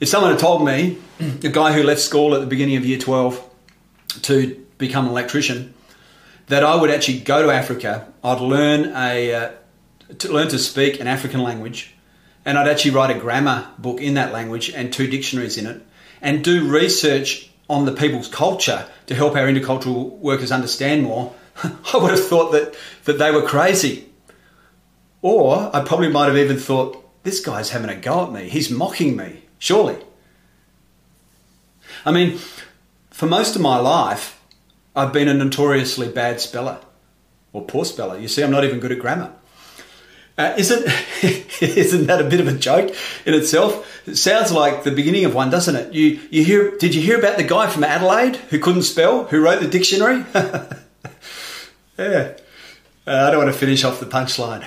If 0.00 0.08
someone 0.08 0.32
had 0.32 0.40
told 0.40 0.64
me, 0.64 0.98
a 1.20 1.48
guy 1.48 1.72
who 1.72 1.82
left 1.82 2.00
school 2.00 2.34
at 2.34 2.40
the 2.40 2.46
beginning 2.46 2.76
of 2.76 2.84
year 2.84 2.98
12 2.98 3.50
to 4.22 4.66
become 4.76 5.06
an 5.06 5.10
electrician, 5.12 5.72
that 6.48 6.62
I 6.64 6.74
would 6.74 6.90
actually 6.90 7.20
go 7.20 7.42
to 7.42 7.50
Africa, 7.50 8.12
I'd 8.22 8.40
learn 8.40 8.92
a 8.94 9.34
uh, 9.34 9.50
to 10.18 10.32
learn 10.32 10.48
to 10.48 10.58
speak 10.58 11.00
an 11.00 11.06
African 11.06 11.42
language, 11.42 11.94
and 12.44 12.58
I'd 12.58 12.68
actually 12.68 12.92
write 12.92 13.14
a 13.14 13.18
grammar 13.18 13.68
book 13.78 14.00
in 14.00 14.14
that 14.14 14.32
language 14.32 14.70
and 14.70 14.92
two 14.92 15.06
dictionaries 15.06 15.56
in 15.56 15.66
it, 15.66 15.82
and 16.20 16.44
do 16.44 16.70
research 16.70 17.50
on 17.68 17.84
the 17.84 17.92
people's 17.92 18.28
culture 18.28 18.86
to 19.06 19.14
help 19.14 19.34
our 19.36 19.46
intercultural 19.46 20.10
workers 20.18 20.52
understand 20.52 21.02
more. 21.02 21.34
I 21.62 21.96
would 21.96 22.10
have 22.10 22.26
thought 22.26 22.52
that 22.52 22.74
that 23.04 23.18
they 23.18 23.30
were 23.30 23.42
crazy, 23.42 24.08
or 25.22 25.74
I 25.74 25.84
probably 25.84 26.08
might 26.08 26.26
have 26.26 26.36
even 26.36 26.58
thought 26.58 27.00
this 27.22 27.40
guy's 27.40 27.70
having 27.70 27.90
a 27.90 27.96
go 27.96 28.24
at 28.24 28.32
me. 28.32 28.48
He's 28.48 28.70
mocking 28.70 29.16
me. 29.16 29.42
Surely. 29.58 29.96
I 32.04 32.12
mean, 32.12 32.38
for 33.10 33.26
most 33.26 33.56
of 33.56 33.62
my 33.62 33.78
life, 33.78 34.40
I've 34.94 35.12
been 35.12 35.28
a 35.28 35.34
notoriously 35.34 36.08
bad 36.08 36.40
speller 36.40 36.80
or 37.52 37.62
poor 37.62 37.84
speller. 37.84 38.18
You 38.18 38.28
see, 38.28 38.42
I'm 38.42 38.50
not 38.50 38.64
even 38.64 38.78
good 38.78 38.92
at 38.92 38.98
grammar. 38.98 39.32
Uh, 40.36 40.54
isn't 40.58 40.84
isn't 41.62 42.06
that 42.06 42.20
a 42.20 42.24
bit 42.24 42.40
of 42.40 42.48
a 42.48 42.52
joke 42.52 42.94
in 43.24 43.34
itself? 43.34 44.06
It 44.06 44.16
sounds 44.16 44.50
like 44.50 44.82
the 44.82 44.90
beginning 44.90 45.24
of 45.24 45.34
one, 45.34 45.50
doesn't 45.50 45.76
it? 45.76 45.94
You 45.94 46.20
you 46.30 46.44
hear? 46.44 46.76
Did 46.76 46.94
you 46.94 47.02
hear 47.02 47.18
about 47.18 47.36
the 47.36 47.44
guy 47.44 47.68
from 47.68 47.84
Adelaide 47.84 48.36
who 48.36 48.58
couldn't 48.58 48.82
spell, 48.82 49.24
who 49.24 49.40
wrote 49.40 49.60
the 49.60 49.68
dictionary? 49.68 50.24
yeah, 51.98 52.34
uh, 53.06 53.26
I 53.26 53.30
don't 53.30 53.38
want 53.38 53.52
to 53.52 53.58
finish 53.58 53.84
off 53.84 54.00
the 54.00 54.06
punchline. 54.06 54.66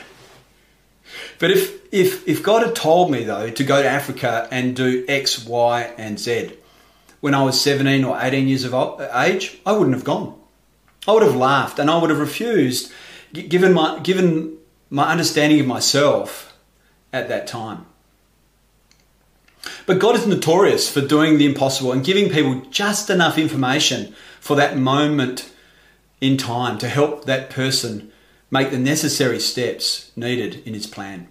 But 1.40 1.52
if, 1.52 1.94
if, 1.94 2.28
if 2.28 2.42
God 2.42 2.66
had 2.66 2.76
told 2.76 3.12
me, 3.12 3.24
though, 3.24 3.50
to 3.50 3.64
go 3.64 3.82
to 3.82 3.88
Africa 3.88 4.48
and 4.52 4.76
do 4.76 5.06
X, 5.08 5.46
Y, 5.46 5.94
and 5.98 6.20
Z 6.20 6.52
when 7.20 7.34
I 7.34 7.44
was 7.44 7.60
17 7.60 8.04
or 8.04 8.18
18 8.20 8.48
years 8.48 8.64
of 8.64 9.02
age, 9.14 9.60
I 9.66 9.72
wouldn't 9.72 9.96
have 9.96 10.04
gone. 10.04 10.40
I 11.08 11.14
would 11.14 11.24
have 11.24 11.36
laughed 11.36 11.80
and 11.80 11.90
I 11.90 11.98
would 11.98 12.10
have 12.10 12.20
refused, 12.20 12.92
given 13.34 13.74
my, 13.74 14.00
given 14.00 14.57
my 14.90 15.12
understanding 15.12 15.60
of 15.60 15.68
myself 15.68 16.58
at 17.12 17.30
that 17.30 17.48
time. 17.48 17.86
But 19.86 20.00
God 20.00 20.16
is 20.16 20.28
notorious 20.28 20.90
for 20.90 21.02
doing 21.02 21.38
the 21.38 21.46
impossible 21.46 21.92
and 21.92 22.04
giving 22.04 22.30
people 22.30 22.62
just 22.70 23.10
enough 23.10 23.38
information 23.38 24.14
for 24.40 24.56
that 24.56 24.78
moment 24.78 25.52
in 26.22 26.38
time 26.38 26.78
to 26.80 26.90
help 26.90 27.26
that 27.26 27.50
person 27.50 28.12
make 28.50 28.72
the 28.72 28.80
necessary 28.80 29.40
steps 29.40 30.12
needed 30.16 30.66
in 30.66 30.74
his 30.74 30.88
plan. 30.88 31.28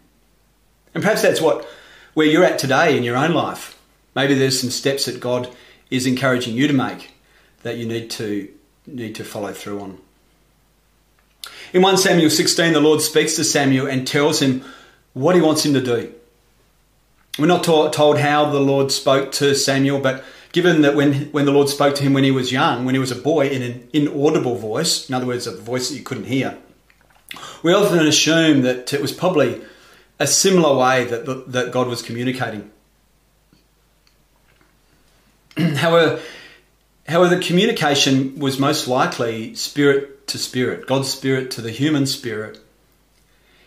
And 0.94 1.02
perhaps 1.02 1.22
that's 1.22 1.40
what 1.40 1.66
where 2.14 2.26
you're 2.26 2.44
at 2.44 2.58
today 2.58 2.96
in 2.96 3.02
your 3.02 3.16
own 3.16 3.32
life. 3.32 3.78
Maybe 4.14 4.34
there's 4.34 4.58
some 4.58 4.70
steps 4.70 5.04
that 5.04 5.20
God 5.20 5.54
is 5.90 6.06
encouraging 6.06 6.54
you 6.54 6.66
to 6.66 6.72
make 6.72 7.12
that 7.62 7.76
you 7.76 7.86
need 7.86 8.10
to 8.12 8.48
need 8.86 9.14
to 9.16 9.24
follow 9.24 9.52
through 9.52 9.80
on. 9.80 9.98
In 11.76 11.82
1 11.82 11.98
Samuel 11.98 12.30
16, 12.30 12.72
the 12.72 12.80
Lord 12.80 13.02
speaks 13.02 13.36
to 13.36 13.44
Samuel 13.44 13.86
and 13.86 14.06
tells 14.06 14.40
him 14.40 14.64
what 15.12 15.34
he 15.34 15.42
wants 15.42 15.62
him 15.62 15.74
to 15.74 15.82
do. 15.82 16.10
We're 17.38 17.44
not 17.44 17.64
told 17.64 18.18
how 18.18 18.46
the 18.46 18.60
Lord 18.60 18.90
spoke 18.90 19.30
to 19.32 19.54
Samuel, 19.54 20.00
but 20.00 20.24
given 20.52 20.80
that 20.80 20.94
when, 20.96 21.26
when 21.32 21.44
the 21.44 21.52
Lord 21.52 21.68
spoke 21.68 21.94
to 21.96 22.02
him 22.02 22.14
when 22.14 22.24
he 22.24 22.30
was 22.30 22.50
young, 22.50 22.86
when 22.86 22.94
he 22.94 22.98
was 22.98 23.10
a 23.10 23.14
boy, 23.14 23.48
in 23.50 23.60
an 23.60 23.90
inaudible 23.92 24.54
voice, 24.54 25.06
in 25.06 25.14
other 25.14 25.26
words, 25.26 25.46
a 25.46 25.54
voice 25.54 25.90
that 25.90 25.96
you 25.96 26.02
couldn't 26.02 26.24
hear, 26.24 26.56
we 27.62 27.74
often 27.74 28.06
assume 28.06 28.62
that 28.62 28.94
it 28.94 29.02
was 29.02 29.12
probably 29.12 29.60
a 30.18 30.26
similar 30.26 30.74
way 30.78 31.04
that, 31.04 31.52
that 31.52 31.72
God 31.72 31.88
was 31.88 32.00
communicating. 32.00 32.70
however, 35.58 36.22
however, 37.06 37.36
the 37.36 37.42
communication 37.42 38.38
was 38.38 38.58
most 38.58 38.88
likely 38.88 39.54
spirit 39.54 40.15
to 40.26 40.38
spirit, 40.38 40.86
God's 40.86 41.08
spirit 41.08 41.50
to 41.52 41.60
the 41.60 41.70
human 41.70 42.06
spirit. 42.06 42.58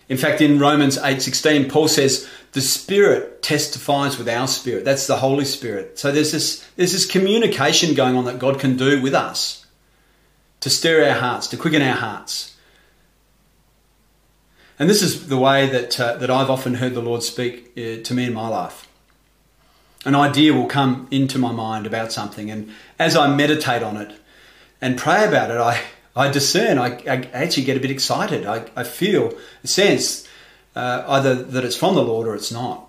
In 0.10 0.18
fact, 0.18 0.42
in 0.42 0.60
Romans 0.60 0.98
8:16, 0.98 1.70
Paul 1.70 1.88
says, 1.88 2.28
"The 2.54 2.62
Spirit 2.62 3.44
testifies 3.44 4.18
with 4.18 4.28
our 4.28 4.48
spirit." 4.48 4.84
That's 4.84 5.06
the 5.06 5.18
Holy 5.18 5.46
Spirit. 5.46 6.00
So 6.00 6.12
there's 6.12 6.32
this 6.32 6.64
there's 6.76 6.94
this 6.94 7.06
communication 7.06 7.94
going 7.94 8.16
on 8.16 8.26
that 8.26 8.40
God 8.40 8.60
can 8.60 8.76
do 8.76 9.02
with 9.02 9.14
us 9.14 9.66
to 10.62 10.70
stir 10.70 11.08
our 11.08 11.20
hearts, 11.20 11.48
to 11.48 11.58
quicken 11.58 11.84
our 11.84 11.96
hearts. 11.96 12.56
And 14.80 14.90
this 14.90 15.02
is 15.02 15.28
the 15.28 15.38
way 15.38 15.70
that 15.70 16.00
uh, 16.00 16.16
that 16.18 16.32
I've 16.32 16.50
often 16.50 16.76
heard 16.76 16.96
the 16.96 17.02
Lord 17.02 17.22
speak 17.22 17.72
uh, 17.78 18.02
to 18.04 18.14
me 18.14 18.26
in 18.26 18.34
my 18.34 18.48
life. 18.48 18.88
An 20.06 20.16
idea 20.16 20.54
will 20.54 20.66
come 20.66 21.08
into 21.12 21.38
my 21.38 21.52
mind 21.52 21.86
about 21.86 22.12
something, 22.12 22.50
and 22.50 22.74
as 22.98 23.16
I 23.16 23.28
meditate 23.28 23.84
on 23.84 23.96
it 23.98 24.14
and 24.82 24.98
pray 24.98 25.28
about 25.28 25.52
it, 25.52 25.58
I 25.58 25.82
I 26.16 26.30
discern, 26.30 26.78
I, 26.78 26.98
I 27.08 27.30
actually 27.34 27.64
get 27.64 27.78
a 27.78 27.80
bit 27.80 27.92
excited. 27.92 28.46
I, 28.46 28.66
I 28.76 28.84
feel 28.84 29.34
a 29.64 29.68
sense 29.68 30.28
uh, 30.76 31.04
either 31.08 31.36
that 31.36 31.64
it's 31.64 31.76
from 31.76 31.96
the 31.96 32.04
Lord 32.04 32.28
or 32.28 32.36
it's 32.36 32.52
not. 32.52 32.88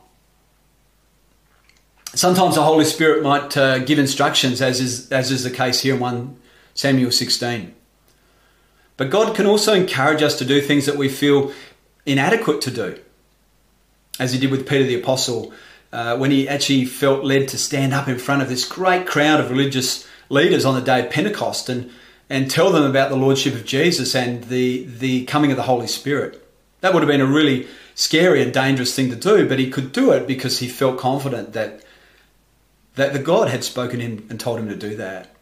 Sometimes 2.14 2.56
the 2.56 2.62
Holy 2.62 2.84
Spirit 2.84 3.22
might 3.22 3.56
uh, 3.56 3.78
give 3.80 3.98
instructions, 3.98 4.60
as 4.60 4.80
is, 4.80 5.12
as 5.12 5.30
is 5.30 5.44
the 5.44 5.50
case 5.50 5.80
here 5.80 5.94
in 5.94 6.00
1 6.00 6.36
Samuel 6.74 7.12
16. 7.12 7.74
But 8.96 9.10
God 9.10 9.36
can 9.36 9.46
also 9.46 9.74
encourage 9.74 10.22
us 10.22 10.36
to 10.38 10.44
do 10.44 10.60
things 10.60 10.86
that 10.86 10.96
we 10.96 11.08
feel 11.08 11.52
inadequate 12.04 12.60
to 12.62 12.70
do, 12.70 12.98
as 14.18 14.32
He 14.32 14.40
did 14.40 14.50
with 14.50 14.68
Peter 14.68 14.84
the 14.84 15.00
Apostle 15.00 15.52
uh, 15.92 16.16
when 16.16 16.30
he 16.30 16.48
actually 16.48 16.84
felt 16.84 17.24
led 17.24 17.48
to 17.48 17.58
stand 17.58 17.92
up 17.92 18.08
in 18.08 18.18
front 18.18 18.42
of 18.42 18.48
this 18.48 18.64
great 18.64 19.06
crowd 19.06 19.40
of 19.40 19.50
religious 19.50 20.06
leaders 20.28 20.64
on 20.64 20.74
the 20.74 20.80
day 20.80 21.04
of 21.04 21.10
Pentecost 21.10 21.68
and 21.68 21.90
and 22.30 22.48
tell 22.48 22.70
them 22.70 22.84
about 22.84 23.10
the 23.10 23.16
lordship 23.16 23.54
of 23.54 23.66
Jesus 23.66 24.14
and 24.14 24.44
the 24.44 24.84
the 24.84 25.24
coming 25.26 25.50
of 25.50 25.56
the 25.56 25.64
Holy 25.64 25.88
Spirit. 25.88 26.46
That 26.80 26.94
would 26.94 27.02
have 27.02 27.10
been 27.10 27.20
a 27.20 27.26
really 27.26 27.66
scary 27.94 28.40
and 28.40 28.54
dangerous 28.54 28.94
thing 28.94 29.10
to 29.10 29.16
do, 29.16 29.46
but 29.46 29.58
he 29.58 29.68
could 29.68 29.92
do 29.92 30.12
it 30.12 30.26
because 30.26 30.60
he 30.60 30.68
felt 30.68 30.98
confident 30.98 31.52
that 31.52 31.82
that 32.94 33.12
the 33.12 33.18
God 33.18 33.48
had 33.48 33.64
spoken 33.64 34.00
him 34.00 34.26
and 34.30 34.38
told 34.38 34.58
him 34.60 34.68
to 34.68 34.76
do 34.76 34.96
that. 34.96 35.34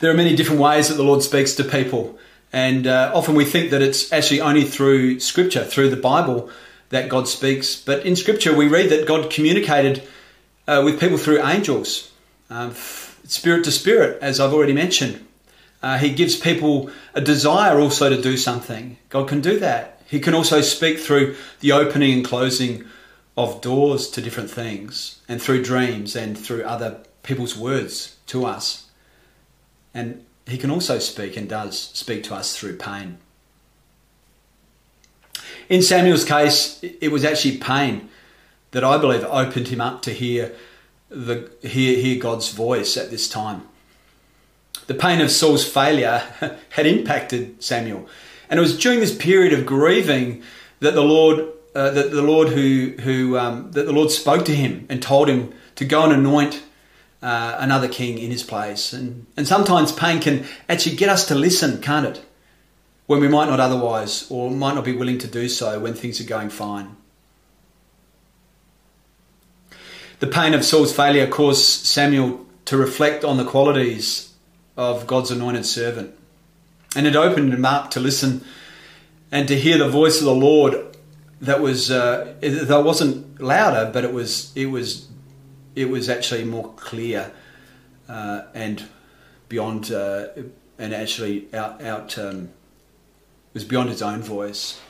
There 0.00 0.10
are 0.10 0.16
many 0.16 0.36
different 0.36 0.60
ways 0.60 0.88
that 0.88 0.94
the 0.94 1.02
Lord 1.02 1.22
speaks 1.22 1.54
to 1.54 1.64
people, 1.64 2.18
and 2.52 2.86
uh, 2.86 3.10
often 3.14 3.34
we 3.34 3.44
think 3.44 3.70
that 3.70 3.82
it's 3.82 4.12
actually 4.12 4.40
only 4.40 4.64
through 4.64 5.18
Scripture, 5.18 5.64
through 5.64 5.88
the 5.88 5.96
Bible, 5.96 6.50
that 6.90 7.08
God 7.08 7.26
speaks. 7.26 7.74
But 7.74 8.04
in 8.04 8.16
Scripture, 8.16 8.54
we 8.54 8.68
read 8.68 8.90
that 8.90 9.06
God 9.06 9.30
communicated 9.30 10.06
uh, 10.68 10.82
with 10.84 11.00
people 11.00 11.18
through 11.18 11.42
angels. 11.42 12.12
Um, 12.50 12.74
spirit 13.24 13.64
to 13.64 13.72
spirit, 13.72 14.18
as 14.22 14.40
I've 14.40 14.52
already 14.52 14.72
mentioned. 14.72 15.26
Uh, 15.82 15.98
he 15.98 16.14
gives 16.14 16.36
people 16.36 16.90
a 17.12 17.20
desire 17.20 17.78
also 17.78 18.08
to 18.08 18.20
do 18.20 18.36
something. 18.36 18.96
God 19.10 19.28
can 19.28 19.40
do 19.40 19.58
that. 19.58 20.02
He 20.06 20.20
can 20.20 20.34
also 20.34 20.60
speak 20.60 20.98
through 20.98 21.36
the 21.60 21.72
opening 21.72 22.12
and 22.12 22.24
closing 22.24 22.84
of 23.36 23.60
doors 23.60 24.08
to 24.10 24.22
different 24.22 24.50
things, 24.50 25.20
and 25.28 25.42
through 25.42 25.62
dreams 25.62 26.14
and 26.14 26.38
through 26.38 26.62
other 26.62 27.00
people's 27.22 27.56
words 27.56 28.16
to 28.26 28.46
us. 28.46 28.86
And 29.92 30.24
he 30.46 30.56
can 30.56 30.70
also 30.70 30.98
speak 30.98 31.36
and 31.36 31.48
does 31.48 31.78
speak 31.78 32.22
to 32.24 32.34
us 32.34 32.56
through 32.56 32.76
pain. 32.76 33.18
In 35.68 35.82
Samuel's 35.82 36.24
case, 36.24 36.78
it 36.82 37.10
was 37.10 37.24
actually 37.24 37.58
pain 37.58 38.08
that 38.70 38.84
I 38.84 38.98
believe 38.98 39.24
opened 39.24 39.68
him 39.68 39.80
up 39.80 40.02
to 40.02 40.12
hear 40.12 40.54
the, 41.14 41.50
hear, 41.66 41.96
hear 41.98 42.20
God's 42.20 42.52
voice 42.52 42.96
at 42.96 43.10
this 43.10 43.28
time. 43.28 43.62
The 44.86 44.94
pain 44.94 45.20
of 45.20 45.30
Saul's 45.30 45.66
failure 45.66 46.22
had 46.70 46.86
impacted 46.86 47.62
Samuel, 47.62 48.06
and 48.50 48.58
it 48.58 48.62
was 48.62 48.78
during 48.78 49.00
this 49.00 49.14
period 49.14 49.52
of 49.52 49.64
grieving 49.64 50.42
that 50.80 50.94
the 50.94 51.02
Lord, 51.02 51.48
uh, 51.74 51.90
that 51.90 52.10
the 52.10 52.22
Lord 52.22 52.48
who, 52.48 52.94
who 53.00 53.38
um, 53.38 53.72
that 53.72 53.86
the 53.86 53.92
Lord 53.92 54.10
spoke 54.10 54.44
to 54.44 54.54
him 54.54 54.86
and 54.90 55.02
told 55.02 55.28
him 55.28 55.54
to 55.76 55.84
go 55.84 56.04
and 56.04 56.12
anoint 56.12 56.62
uh, 57.22 57.56
another 57.58 57.88
king 57.88 58.18
in 58.18 58.30
his 58.30 58.42
place. 58.42 58.92
And 58.92 59.26
and 59.36 59.48
sometimes 59.48 59.92
pain 59.92 60.20
can 60.20 60.44
actually 60.68 60.96
get 60.96 61.08
us 61.08 61.26
to 61.28 61.34
listen, 61.34 61.80
can't 61.80 62.06
it? 62.06 62.24
When 63.06 63.20
we 63.20 63.28
might 63.28 63.48
not 63.48 63.60
otherwise, 63.60 64.30
or 64.30 64.50
might 64.50 64.74
not 64.74 64.84
be 64.84 64.96
willing 64.96 65.18
to 65.18 65.26
do 65.26 65.48
so 65.48 65.80
when 65.80 65.94
things 65.94 66.20
are 66.20 66.24
going 66.24 66.50
fine. 66.50 66.96
The 70.20 70.26
pain 70.26 70.54
of 70.54 70.64
Saul's 70.64 70.94
failure 70.94 71.26
caused 71.26 71.86
Samuel 71.86 72.46
to 72.66 72.76
reflect 72.76 73.24
on 73.24 73.36
the 73.36 73.44
qualities 73.44 74.32
of 74.76 75.06
God's 75.06 75.30
anointed 75.30 75.66
servant. 75.66 76.14
And 76.96 77.06
it 77.06 77.16
opened 77.16 77.52
him 77.52 77.64
up 77.64 77.90
to 77.92 78.00
listen 78.00 78.44
and 79.30 79.48
to 79.48 79.58
hear 79.58 79.78
the 79.78 79.88
voice 79.88 80.20
of 80.20 80.24
the 80.24 80.34
Lord 80.34 80.96
that 81.40 81.60
was 81.60 81.90
uh, 81.90 82.34
that 82.40 82.84
wasn't 82.84 83.40
louder, 83.40 83.90
but 83.92 84.04
it 84.04 84.12
was 84.12 84.52
it 84.54 84.66
was 84.66 85.08
it 85.74 85.90
was 85.90 86.08
actually 86.08 86.44
more 86.44 86.72
clear 86.74 87.32
uh, 88.08 88.42
and 88.54 88.84
beyond 89.48 89.90
uh, 89.90 90.28
and 90.78 90.94
actually 90.94 91.52
out 91.52 91.82
out 91.82 92.16
um, 92.18 92.50
was 93.52 93.64
beyond 93.64 93.90
his 93.90 94.02
own 94.02 94.22
voice. 94.22 94.80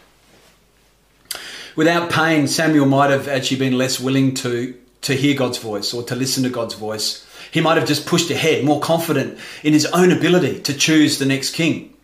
Without 1.75 2.11
pain, 2.11 2.47
Samuel 2.47 2.87
might 2.87 3.11
have 3.11 3.27
actually 3.27 3.59
been 3.59 3.77
less 3.77 3.99
willing 3.99 4.35
to 4.35 4.79
to 5.05 5.15
hear 5.15 5.37
God's 5.37 5.59
voice 5.59 5.95
or 5.95 6.03
to 6.05 6.17
listen 6.17 6.43
to 6.43 6.51
God's 6.51 6.75
voice. 6.75 7.27
He 7.51 7.61
might 7.61 7.77
have 7.77 7.87
just 7.87 8.07
pushed 8.07 8.31
ahead, 8.31 8.65
more 8.65 8.81
confident 8.81 9.39
in 9.63 9.73
his 9.73 9.87
own 9.87 10.11
ability 10.11 10.61
to 10.61 10.75
choose 10.75 11.19
the 11.19 11.27
next 11.27 11.55
king, 11.55 11.95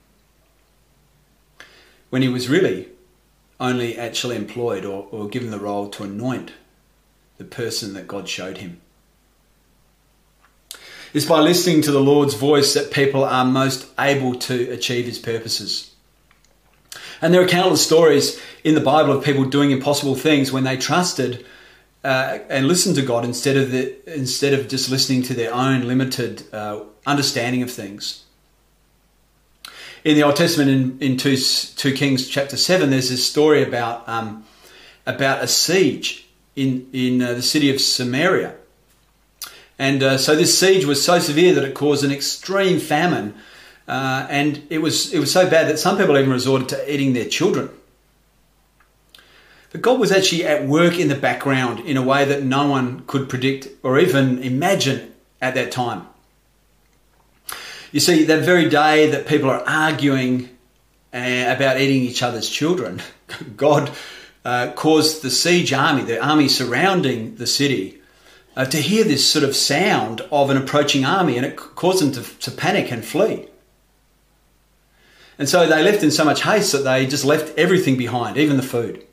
when 2.11 2.23
he 2.23 2.29
was 2.29 2.49
really 2.49 2.89
only 3.59 3.97
actually 3.99 4.37
employed 4.37 4.85
or, 4.85 5.07
or 5.11 5.29
given 5.29 5.51
the 5.51 5.59
role 5.59 5.89
to 5.89 6.05
anoint 6.05 6.53
the 7.39 7.45
person 7.45 7.95
that 7.95 8.09
God 8.09 8.29
showed 8.29 8.59
him. 8.59 8.81
It's 11.13 11.27
by 11.27 11.41
listening 11.41 11.83
to 11.83 11.91
the 11.91 12.01
Lord's 12.01 12.35
voice 12.35 12.75
that 12.75 12.93
people 12.93 13.25
are 13.25 13.45
most 13.45 13.87
able 13.99 14.35
to 14.41 14.71
achieve 14.71 15.07
his 15.07 15.19
purposes. 15.19 15.93
And 17.21 17.35
there 17.35 17.43
are 17.43 17.49
countless 17.49 17.85
stories 17.85 18.41
in 18.63 18.75
the 18.75 18.81
Bible 18.81 19.13
of 19.13 19.25
people 19.25 19.45
doing 19.45 19.71
impossible 19.71 20.15
things 20.15 20.53
when 20.53 20.65
they 20.65 20.77
trusted 20.77 21.45
uh, 22.03 22.39
and 22.49 22.67
listen 22.67 22.95
to 22.95 23.03
God 23.03 23.25
instead 23.25 23.57
of 23.57 23.71
the, 23.71 23.95
instead 24.13 24.55
of 24.55 24.69
just 24.69 24.91
listening 24.91 25.23
to 25.25 25.35
their 25.35 25.53
own 25.53 25.87
limited 25.87 26.43
uh, 26.53 26.81
understanding 27.07 27.63
of 27.63 27.71
things. 27.71 28.25
In 30.03 30.17
the 30.17 30.23
Old 30.23 30.37
Testament, 30.37 30.71
in, 30.71 30.99
in 31.13 31.17
2, 31.19 31.37
2 31.37 31.93
Kings 31.95 32.27
chapter 32.27 32.57
7, 32.57 32.89
there's 32.89 33.11
this 33.11 33.29
story 33.29 33.63
about, 33.63 34.09
um, 34.09 34.45
about 35.07 35.45
a 35.45 35.47
siege 35.47 36.27
in, 36.57 36.89
in 36.93 37.21
uh, 37.21 37.35
the 37.35 37.43
city 37.43 37.71
of 37.71 37.81
Samaria. 37.81 38.55
And 39.79 40.03
uh, 40.03 40.19
so 40.19 40.35
this 40.35 40.59
siege 40.59 40.87
was 40.87 41.05
so 41.05 41.19
severe 41.19 41.55
that 41.55 41.65
it 41.65 41.75
caused 41.75 42.05
an 42.05 42.13
extreme 42.13 42.79
famine. 42.79 43.35
Uh, 43.87 44.27
and 44.31 44.63
it 44.71 44.79
was, 44.79 45.13
it 45.13 45.19
was 45.19 45.33
so 45.33 45.49
bad 45.49 45.69
that 45.69 45.79
some 45.79 45.99
people 45.99 46.17
even 46.17 46.31
resorted 46.31 46.69
to 46.71 46.93
eating 46.95 47.13
their 47.13 47.29
children. 47.29 47.71
But 49.71 49.83
God 49.83 50.01
was 50.01 50.11
actually 50.11 50.45
at 50.45 50.67
work 50.67 50.99
in 50.99 51.09
the 51.09 51.15
background 51.15 51.81
in 51.81 51.97
a 51.97 52.03
way 52.03 52.25
that 52.25 52.43
no 52.43 52.67
one 52.67 53.05
could 53.07 53.29
predict 53.29 53.69
or 53.83 53.99
even 53.99 54.43
imagine 54.43 55.15
at 55.41 55.55
that 55.55 55.71
time. 55.71 56.07
You 57.93 58.01
see, 58.01 58.25
that 58.25 58.45
very 58.45 58.69
day 58.69 59.11
that 59.11 59.27
people 59.27 59.51
are 59.51 59.63
arguing 59.67 60.49
uh, 61.13 61.45
about 61.49 61.81
eating 61.81 62.03
each 62.03 62.23
other's 62.23 62.49
children, 62.49 63.03
God 63.57 63.91
uh, 64.45 64.73
caused 64.73 65.23
the 65.23 65.31
siege 65.31 65.73
army, 65.73 66.03
the 66.03 66.25
army 66.25 66.49
surrounding 66.49 67.37
the 67.37 67.47
city, 67.47 68.01
uh, 68.57 68.65
to 68.65 68.79
hear 68.79 69.05
this 69.05 69.29
sort 69.29 69.45
of 69.45 69.55
sound 69.55 70.21
of 70.33 70.51
an 70.51 70.57
approaching 70.57 71.05
army, 71.05 71.37
and 71.37 71.47
it 71.47 71.57
caused 71.57 72.03
them 72.03 72.13
to, 72.13 72.39
to 72.41 72.51
panic 72.51 72.91
and 72.91 73.05
flee. 73.05 73.47
And 75.39 75.49
so 75.49 75.67
they 75.67 75.83
left 75.83 76.03
in 76.03 76.11
so 76.11 76.25
much 76.25 76.43
haste 76.43 76.73
that 76.73 76.85
they 76.85 77.07
just 77.07 77.25
left 77.25 77.57
everything 77.59 77.97
behind, 77.97 78.37
even 78.37 78.57
the 78.57 78.63
food. 78.63 79.07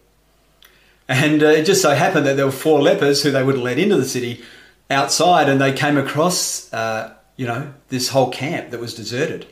And 1.08 1.42
uh, 1.42 1.48
it 1.48 1.66
just 1.66 1.82
so 1.82 1.96
happened 1.96 2.26
that 2.26 2.36
there 2.36 2.46
were 2.46 2.52
four 2.52 2.82
lepers 2.82 3.24
who 3.24 3.32
they 3.32 3.44
wouldn't 3.44 3.64
let 3.64 3.80
into 3.80 3.96
the 3.96 4.06
city 4.06 4.44
outside, 4.90 5.48
and 5.50 5.60
they 5.62 5.72
came 5.72 5.98
across, 5.98 6.72
uh, 6.74 7.14
you 7.38 7.46
know, 7.46 7.74
this 7.90 8.10
whole 8.10 8.30
camp 8.30 8.72
that 8.72 8.80
was 8.80 8.94
deserted. 8.94 9.48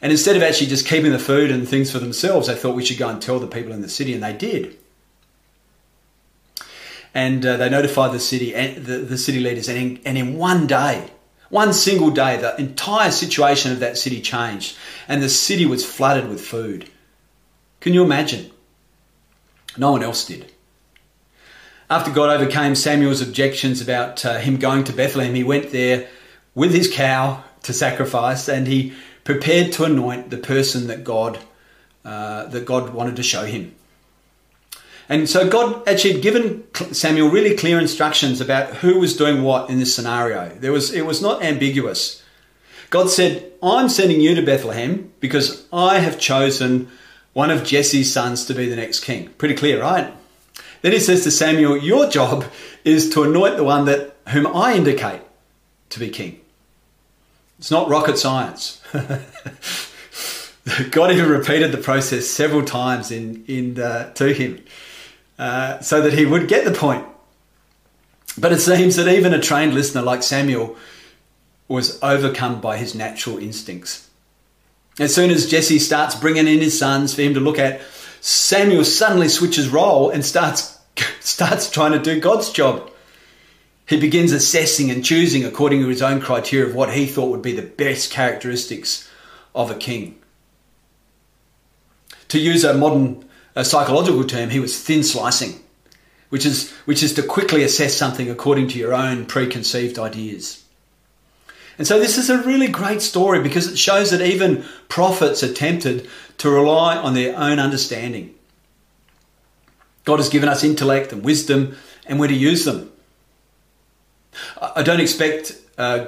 And 0.00 0.12
instead 0.12 0.36
of 0.36 0.42
actually 0.42 0.68
just 0.68 0.86
keeping 0.86 1.12
the 1.12 1.18
food 1.18 1.50
and 1.50 1.68
things 1.68 1.90
for 1.90 1.98
themselves, 1.98 2.46
they 2.46 2.54
thought 2.54 2.74
we 2.74 2.84
should 2.84 2.98
go 2.98 3.08
and 3.08 3.20
tell 3.20 3.38
the 3.38 3.46
people 3.46 3.72
in 3.72 3.82
the 3.82 3.88
city, 3.88 4.14
and 4.14 4.22
they 4.22 4.32
did. 4.32 4.78
And 7.14 7.44
uh, 7.44 7.56
they 7.56 7.68
notified 7.68 8.12
the 8.12 8.20
city 8.20 8.54
and 8.54 8.84
the, 8.84 8.98
the 8.98 9.18
city 9.18 9.40
leaders, 9.40 9.68
and 9.68 9.78
in, 9.78 10.00
and 10.04 10.16
in 10.16 10.36
one 10.36 10.66
day, 10.66 11.10
one 11.50 11.72
single 11.72 12.10
day, 12.10 12.36
the 12.36 12.58
entire 12.60 13.10
situation 13.10 13.72
of 13.72 13.80
that 13.80 13.98
city 13.98 14.20
changed, 14.20 14.76
and 15.08 15.22
the 15.22 15.28
city 15.28 15.66
was 15.66 15.84
flooded 15.84 16.28
with 16.28 16.40
food. 16.40 16.88
Can 17.80 17.94
you 17.94 18.04
imagine? 18.04 18.50
No 19.76 19.92
one 19.92 20.02
else 20.02 20.24
did. 20.26 20.52
After 21.90 22.10
God 22.10 22.28
overcame 22.28 22.74
Samuel's 22.74 23.22
objections 23.22 23.80
about 23.80 24.24
uh, 24.24 24.38
him 24.38 24.58
going 24.58 24.84
to 24.84 24.92
Bethlehem, 24.92 25.34
he 25.34 25.44
went 25.44 25.72
there 25.72 26.08
with 26.54 26.74
his 26.74 26.92
cow 26.92 27.42
to 27.62 27.72
sacrifice, 27.72 28.48
and 28.48 28.66
he 28.66 28.92
prepared 29.24 29.72
to 29.72 29.84
anoint 29.84 30.30
the 30.30 30.36
person 30.36 30.88
that 30.88 31.02
God 31.02 31.38
uh, 32.04 32.46
that 32.46 32.64
God 32.64 32.94
wanted 32.94 33.16
to 33.16 33.22
show 33.22 33.44
him. 33.44 33.74
And 35.08 35.28
so 35.28 35.48
God 35.48 35.88
actually 35.88 36.14
had 36.14 36.22
given 36.22 36.64
Samuel 36.92 37.30
really 37.30 37.56
clear 37.56 37.78
instructions 37.78 38.40
about 38.40 38.76
who 38.76 38.98
was 38.98 39.16
doing 39.16 39.42
what 39.42 39.70
in 39.70 39.78
this 39.78 39.94
scenario. 39.94 40.50
There 40.50 40.72
was 40.72 40.92
it 40.92 41.06
was 41.06 41.22
not 41.22 41.42
ambiguous. 41.42 42.22
God 42.90 43.08
said, 43.10 43.50
"I'm 43.62 43.88
sending 43.88 44.20
you 44.20 44.34
to 44.34 44.42
Bethlehem 44.42 45.10
because 45.20 45.66
I 45.72 46.00
have 46.00 46.18
chosen 46.18 46.88
one 47.32 47.50
of 47.50 47.64
Jesse's 47.64 48.12
sons 48.12 48.44
to 48.46 48.54
be 48.54 48.68
the 48.68 48.76
next 48.76 49.00
king." 49.00 49.30
Pretty 49.38 49.54
clear, 49.54 49.80
right? 49.80 50.12
Then 50.82 50.92
he 50.92 51.00
says 51.00 51.24
to 51.24 51.30
Samuel, 51.30 51.76
"Your 51.76 52.08
job 52.08 52.44
is 52.84 53.10
to 53.10 53.24
anoint 53.24 53.56
the 53.56 53.64
one 53.64 53.84
that 53.86 54.16
whom 54.28 54.46
I 54.46 54.74
indicate 54.74 55.22
to 55.90 55.98
be 55.98 56.08
king." 56.10 56.40
It's 57.58 57.70
not 57.70 57.88
rocket 57.88 58.18
science. 58.18 58.80
God 60.90 61.10
even 61.10 61.28
repeated 61.28 61.72
the 61.72 61.78
process 61.78 62.26
several 62.26 62.62
times 62.62 63.10
in, 63.10 63.44
in 63.46 63.80
uh, 63.80 64.12
to 64.14 64.32
him 64.32 64.64
uh, 65.38 65.80
so 65.80 66.00
that 66.02 66.12
he 66.12 66.24
would 66.24 66.48
get 66.48 66.64
the 66.64 66.72
point. 66.72 67.06
But 68.36 68.52
it 68.52 68.60
seems 68.60 68.96
that 68.96 69.08
even 69.08 69.34
a 69.34 69.40
trained 69.40 69.74
listener 69.74 70.02
like 70.02 70.22
Samuel 70.22 70.76
was 71.66 72.00
overcome 72.02 72.60
by 72.60 72.76
his 72.76 72.94
natural 72.94 73.38
instincts. 73.38 74.08
As 74.98 75.14
soon 75.14 75.30
as 75.30 75.50
Jesse 75.50 75.78
starts 75.78 76.14
bringing 76.14 76.46
in 76.46 76.60
his 76.60 76.78
sons 76.78 77.14
for 77.14 77.22
him 77.22 77.34
to 77.34 77.40
look 77.40 77.58
at, 77.58 77.80
Samuel 78.20 78.84
suddenly 78.84 79.28
switches 79.28 79.68
role 79.68 80.10
and 80.10 80.24
starts 80.24 80.78
starts 81.20 81.70
trying 81.70 81.92
to 81.92 81.98
do 81.98 82.20
God's 82.20 82.50
job. 82.50 82.90
He 83.86 83.98
begins 83.98 84.32
assessing 84.32 84.90
and 84.90 85.04
choosing 85.04 85.44
according 85.44 85.80
to 85.80 85.88
his 85.88 86.02
own 86.02 86.20
criteria 86.20 86.66
of 86.66 86.74
what 86.74 86.92
he 86.92 87.06
thought 87.06 87.30
would 87.30 87.42
be 87.42 87.52
the 87.52 87.62
best 87.62 88.10
characteristics 88.10 89.08
of 89.54 89.70
a 89.70 89.74
king. 89.74 90.18
To 92.28 92.38
use 92.38 92.64
a 92.64 92.74
modern 92.74 93.24
a 93.58 93.64
psychological 93.64 94.22
term, 94.22 94.50
he 94.50 94.60
was 94.60 94.80
thin 94.80 95.02
slicing, 95.02 95.60
which 96.28 96.46
is, 96.46 96.70
which 96.84 97.02
is 97.02 97.12
to 97.14 97.24
quickly 97.24 97.64
assess 97.64 97.92
something 97.92 98.30
according 98.30 98.68
to 98.68 98.78
your 98.78 98.94
own 98.94 99.26
preconceived 99.26 99.98
ideas. 99.98 100.64
And 101.76 101.84
so 101.84 101.98
this 101.98 102.18
is 102.18 102.30
a 102.30 102.42
really 102.42 102.68
great 102.68 103.02
story 103.02 103.42
because 103.42 103.66
it 103.66 103.76
shows 103.76 104.12
that 104.12 104.20
even 104.20 104.64
prophets 104.88 105.42
are 105.42 105.52
tempted 105.52 106.08
to 106.38 106.50
rely 106.50 106.96
on 106.96 107.14
their 107.14 107.36
own 107.36 107.58
understanding. 107.58 108.34
God 110.04 110.18
has 110.18 110.28
given 110.28 110.48
us 110.48 110.64
intellect 110.64 111.12
and 111.12 111.22
wisdom, 111.22 111.76
and 112.06 112.18
we're 112.18 112.28
to 112.28 112.34
use 112.34 112.64
them. 112.64 112.90
I 114.60 114.82
don't 114.82 115.00
expect 115.00 115.60
uh, 115.76 116.06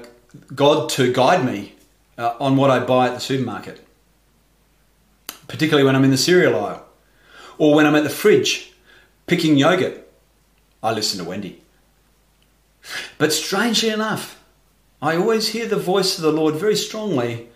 God 0.55 0.89
to 0.91 1.13
guide 1.13 1.45
me 1.45 1.75
uh, 2.17 2.35
on 2.41 2.57
what 2.57 2.71
I 2.71 2.79
buy 2.79 3.09
at 3.09 3.15
the 3.15 3.21
supermarket, 3.21 3.85
particularly 5.49 5.85
when 5.85 5.97
I'm 5.97 6.05
in 6.05 6.11
the 6.11 6.17
cereal 6.17 6.55
aisle 6.55 6.87
or 7.59 7.75
when 7.75 7.87
I'm 7.87 7.95
at 7.95 8.05
the 8.05 8.11
fridge 8.11 8.73
picking 9.27 9.57
yogurt. 9.57 10.09
I 10.83 10.93
listen 10.93 11.23
to 11.23 11.29
Wendy. 11.29 11.63
But 13.19 13.33
strangely 13.33 13.91
enough, 13.91 14.43
I 15.03 15.17
always 15.17 15.49
hear 15.49 15.67
the 15.67 15.77
voice 15.77 16.17
of 16.17 16.23
the 16.23 16.33
Lord 16.33 16.55
very 16.55 16.77
strongly 16.77 17.49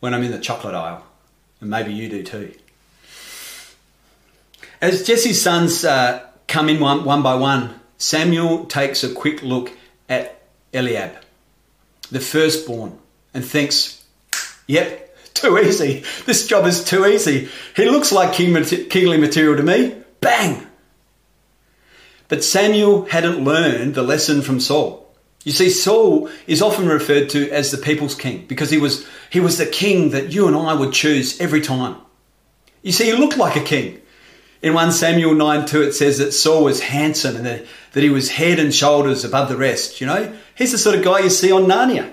when 0.00 0.14
I'm 0.14 0.22
in 0.22 0.32
the 0.32 0.38
chocolate 0.38 0.74
aisle, 0.74 1.04
and 1.64 1.70
maybe 1.70 1.94
you 1.94 2.10
do 2.10 2.22
too. 2.22 2.52
As 4.82 5.06
Jesse's 5.06 5.40
sons 5.40 5.82
uh, 5.82 6.26
come 6.46 6.68
in 6.68 6.78
one, 6.78 7.04
one 7.04 7.22
by 7.22 7.36
one, 7.36 7.80
Samuel 7.96 8.66
takes 8.66 9.02
a 9.02 9.12
quick 9.12 9.42
look 9.42 9.72
at 10.06 10.42
Eliab, 10.74 11.12
the 12.10 12.20
firstborn, 12.20 12.98
and 13.32 13.42
thinks, 13.42 14.04
yep, 14.66 15.16
too 15.32 15.58
easy. 15.58 16.04
This 16.26 16.46
job 16.46 16.66
is 16.66 16.84
too 16.84 17.06
easy. 17.06 17.48
He 17.74 17.88
looks 17.88 18.12
like 18.12 18.34
king, 18.34 18.62
kingly 18.90 19.16
material 19.16 19.56
to 19.56 19.62
me. 19.62 19.96
Bang! 20.20 20.66
But 22.28 22.44
Samuel 22.44 23.06
hadn't 23.06 23.42
learned 23.42 23.94
the 23.94 24.02
lesson 24.02 24.42
from 24.42 24.60
Saul. 24.60 25.03
You 25.44 25.52
see, 25.52 25.68
Saul 25.68 26.30
is 26.46 26.62
often 26.62 26.88
referred 26.88 27.28
to 27.30 27.50
as 27.50 27.70
the 27.70 27.78
people's 27.78 28.14
king 28.14 28.46
because 28.46 28.70
he 28.70 28.78
was, 28.78 29.06
he 29.30 29.40
was 29.40 29.58
the 29.58 29.66
king 29.66 30.10
that 30.10 30.32
you 30.32 30.48
and 30.48 30.56
I 30.56 30.72
would 30.72 30.92
choose 30.92 31.38
every 31.40 31.60
time. 31.60 31.96
You 32.82 32.92
see, 32.92 33.04
he 33.06 33.12
looked 33.12 33.36
like 33.36 33.56
a 33.56 33.62
king. 33.62 34.00
In 34.62 34.72
1 34.72 34.92
Samuel 34.92 35.34
9 35.34 35.66
2, 35.66 35.82
it 35.82 35.92
says 35.92 36.18
that 36.18 36.32
Saul 36.32 36.64
was 36.64 36.80
handsome 36.80 37.36
and 37.36 37.44
that, 37.44 37.66
that 37.92 38.02
he 38.02 38.08
was 38.08 38.30
head 38.30 38.58
and 38.58 38.74
shoulders 38.74 39.22
above 39.22 39.50
the 39.50 39.58
rest. 39.58 40.00
You 40.00 40.06
know, 40.06 40.34
he's 40.54 40.72
the 40.72 40.78
sort 40.78 40.96
of 40.96 41.04
guy 41.04 41.20
you 41.20 41.30
see 41.30 41.52
on 41.52 41.64
Narnia. 41.64 42.10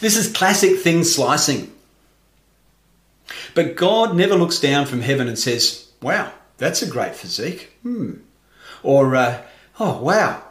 This 0.00 0.16
is 0.16 0.32
classic 0.32 0.80
thin 0.80 1.04
slicing. 1.04 1.72
But 3.54 3.76
God 3.76 4.16
never 4.16 4.34
looks 4.34 4.58
down 4.58 4.86
from 4.86 5.00
heaven 5.00 5.28
and 5.28 5.38
says, 5.38 5.88
Wow, 6.02 6.32
that's 6.58 6.82
a 6.82 6.90
great 6.90 7.14
physique. 7.14 7.72
Hmm. 7.82 8.14
Or, 8.82 9.14
uh, 9.14 9.42
Oh, 9.78 10.02
wow, 10.02 10.42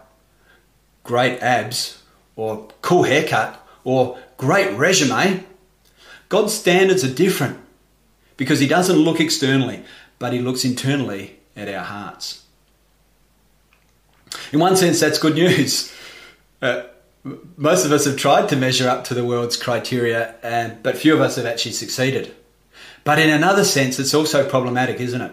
great 1.05 1.41
abs. 1.41 2.03
Or 2.35 2.67
cool 2.81 3.03
haircut. 3.03 3.65
Or 3.85 4.19
great 4.35 4.75
resume. 4.77 5.45
God's 6.27 6.53
standards 6.53 7.03
are 7.05 7.13
different 7.13 7.59
because 8.35 8.59
He 8.59 8.67
doesn't 8.67 8.97
look 8.97 9.21
externally 9.21 9.85
but 10.19 10.33
he 10.33 10.39
looks 10.39 10.65
internally 10.65 11.37
at 11.55 11.67
our 11.67 11.83
hearts. 11.83 12.43
In 14.51 14.59
one 14.59 14.75
sense, 14.75 14.99
that's 14.99 15.19
good 15.19 15.35
news. 15.35 15.93
Uh, 16.61 16.83
most 17.57 17.85
of 17.85 17.91
us 17.91 18.05
have 18.05 18.17
tried 18.17 18.49
to 18.49 18.55
measure 18.55 18.87
up 18.87 19.03
to 19.05 19.13
the 19.13 19.25
world's 19.25 19.57
criteria, 19.57 20.35
and, 20.43 20.81
but 20.83 20.97
few 20.97 21.13
of 21.13 21.21
us 21.21 21.35
have 21.35 21.45
actually 21.45 21.71
succeeded. 21.71 22.33
But 23.03 23.19
in 23.19 23.29
another 23.29 23.63
sense, 23.63 23.99
it's 23.99 24.13
also 24.13 24.47
problematic, 24.47 24.99
isn't 24.99 25.21
it? 25.21 25.31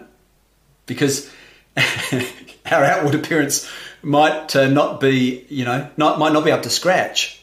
Because 0.85 1.31
our 2.71 2.83
outward 2.83 3.15
appearance 3.15 3.69
might 4.03 4.55
uh, 4.55 4.67
not 4.67 4.99
be, 4.99 5.45
you 5.49 5.65
know, 5.65 5.89
not, 5.97 6.19
might 6.19 6.33
not 6.33 6.45
be 6.45 6.51
up 6.51 6.63
to 6.63 6.69
scratch. 6.69 7.41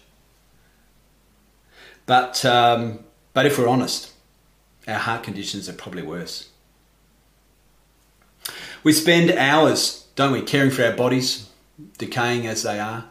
But, 2.07 2.44
um, 2.44 3.01
but 3.33 3.46
if 3.46 3.59
we're 3.59 3.68
honest, 3.68 4.12
our 4.87 4.99
heart 4.99 5.23
conditions 5.23 5.68
are 5.68 5.73
probably 5.73 6.03
worse. 6.03 6.49
We 8.83 8.92
spend 8.92 9.31
hours, 9.33 10.07
don't 10.16 10.33
we, 10.33 10.42
caring 10.42 10.70
for 10.70 10.85
our 10.85 10.92
bodies, 10.92 11.49
decaying 11.99 12.46
as 12.46 12.62
they 12.62 12.79
are, 12.79 13.05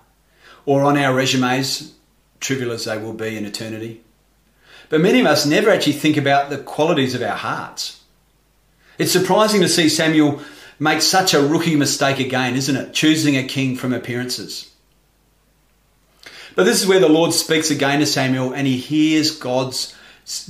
or 0.66 0.84
on 0.84 0.98
our 0.98 1.14
resumes, 1.14 1.94
trivial 2.40 2.72
as 2.72 2.86
they 2.86 2.98
will 2.98 3.14
be 3.14 3.38
in 3.38 3.46
eternity. 3.46 4.02
But 4.90 5.02
many 5.02 5.20
of 5.20 5.28
us 5.28 5.46
never 5.46 5.70
actually 5.70 5.94
think 5.94 6.18
about 6.18 6.50
the 6.50 6.58
qualities 6.58 7.14
of 7.14 7.22
our 7.22 7.38
hearts. 7.38 8.04
It's 8.98 9.12
surprising 9.12 9.62
to 9.62 9.70
see 9.70 9.88
Samuel 9.88 10.42
make 10.80 11.02
such 11.02 11.34
a 11.34 11.46
rookie 11.46 11.76
mistake 11.76 12.20
again, 12.20 12.56
isn't 12.56 12.76
it? 12.76 12.94
Choosing 12.94 13.36
a 13.36 13.44
king 13.44 13.76
from 13.76 13.94
appearances. 13.94 14.72
But 16.56 16.64
this 16.64 16.82
is 16.82 16.88
where 16.88 17.00
the 17.00 17.10
Lord 17.10 17.34
speaks 17.34 17.70
again 17.70 18.00
to 18.00 18.06
Samuel 18.06 18.54
and 18.54 18.66
he 18.66 18.78
hears 18.78 19.38
God's 19.38 19.96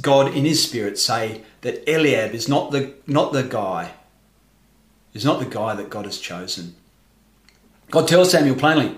God 0.01 0.33
in 0.35 0.45
his 0.45 0.63
spirit 0.63 0.97
say 0.97 1.43
that 1.61 1.87
Eliab 1.89 2.33
is 2.33 2.49
not 2.49 2.71
the 2.71 2.93
not 3.07 3.31
the 3.31 3.43
guy 3.43 3.93
is 5.13 5.25
not 5.25 5.39
the 5.39 5.45
guy 5.45 5.73
that 5.75 5.89
God 5.89 6.05
has 6.05 6.19
chosen. 6.19 6.75
God 7.89 8.07
tells 8.07 8.31
Samuel 8.31 8.55
plainly, 8.55 8.97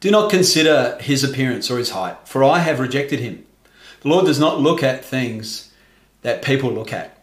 Do 0.00 0.10
not 0.10 0.30
consider 0.30 0.98
his 1.00 1.24
appearance 1.24 1.70
or 1.70 1.78
his 1.78 1.90
height, 1.90 2.28
for 2.28 2.44
I 2.44 2.58
have 2.58 2.80
rejected 2.80 3.20
him. 3.20 3.46
The 4.02 4.08
Lord 4.08 4.26
does 4.26 4.38
not 4.38 4.60
look 4.60 4.82
at 4.82 5.04
things 5.04 5.72
that 6.22 6.42
people 6.42 6.70
look 6.70 6.92
at. 6.92 7.18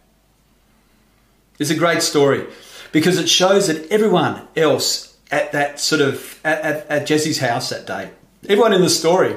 It's 1.58 1.70
a 1.70 1.76
great 1.76 2.02
story 2.02 2.46
because 2.94 3.18
it 3.18 3.28
shows 3.28 3.66
that 3.66 3.90
everyone 3.90 4.46
else 4.54 5.16
at 5.28 5.50
that 5.50 5.80
sort 5.80 6.00
of 6.00 6.40
at, 6.44 6.60
at, 6.60 6.86
at 6.88 7.06
Jesse's 7.08 7.40
house 7.40 7.70
that 7.70 7.88
day, 7.88 8.08
everyone 8.48 8.72
in 8.72 8.82
the 8.82 8.88
story 8.88 9.34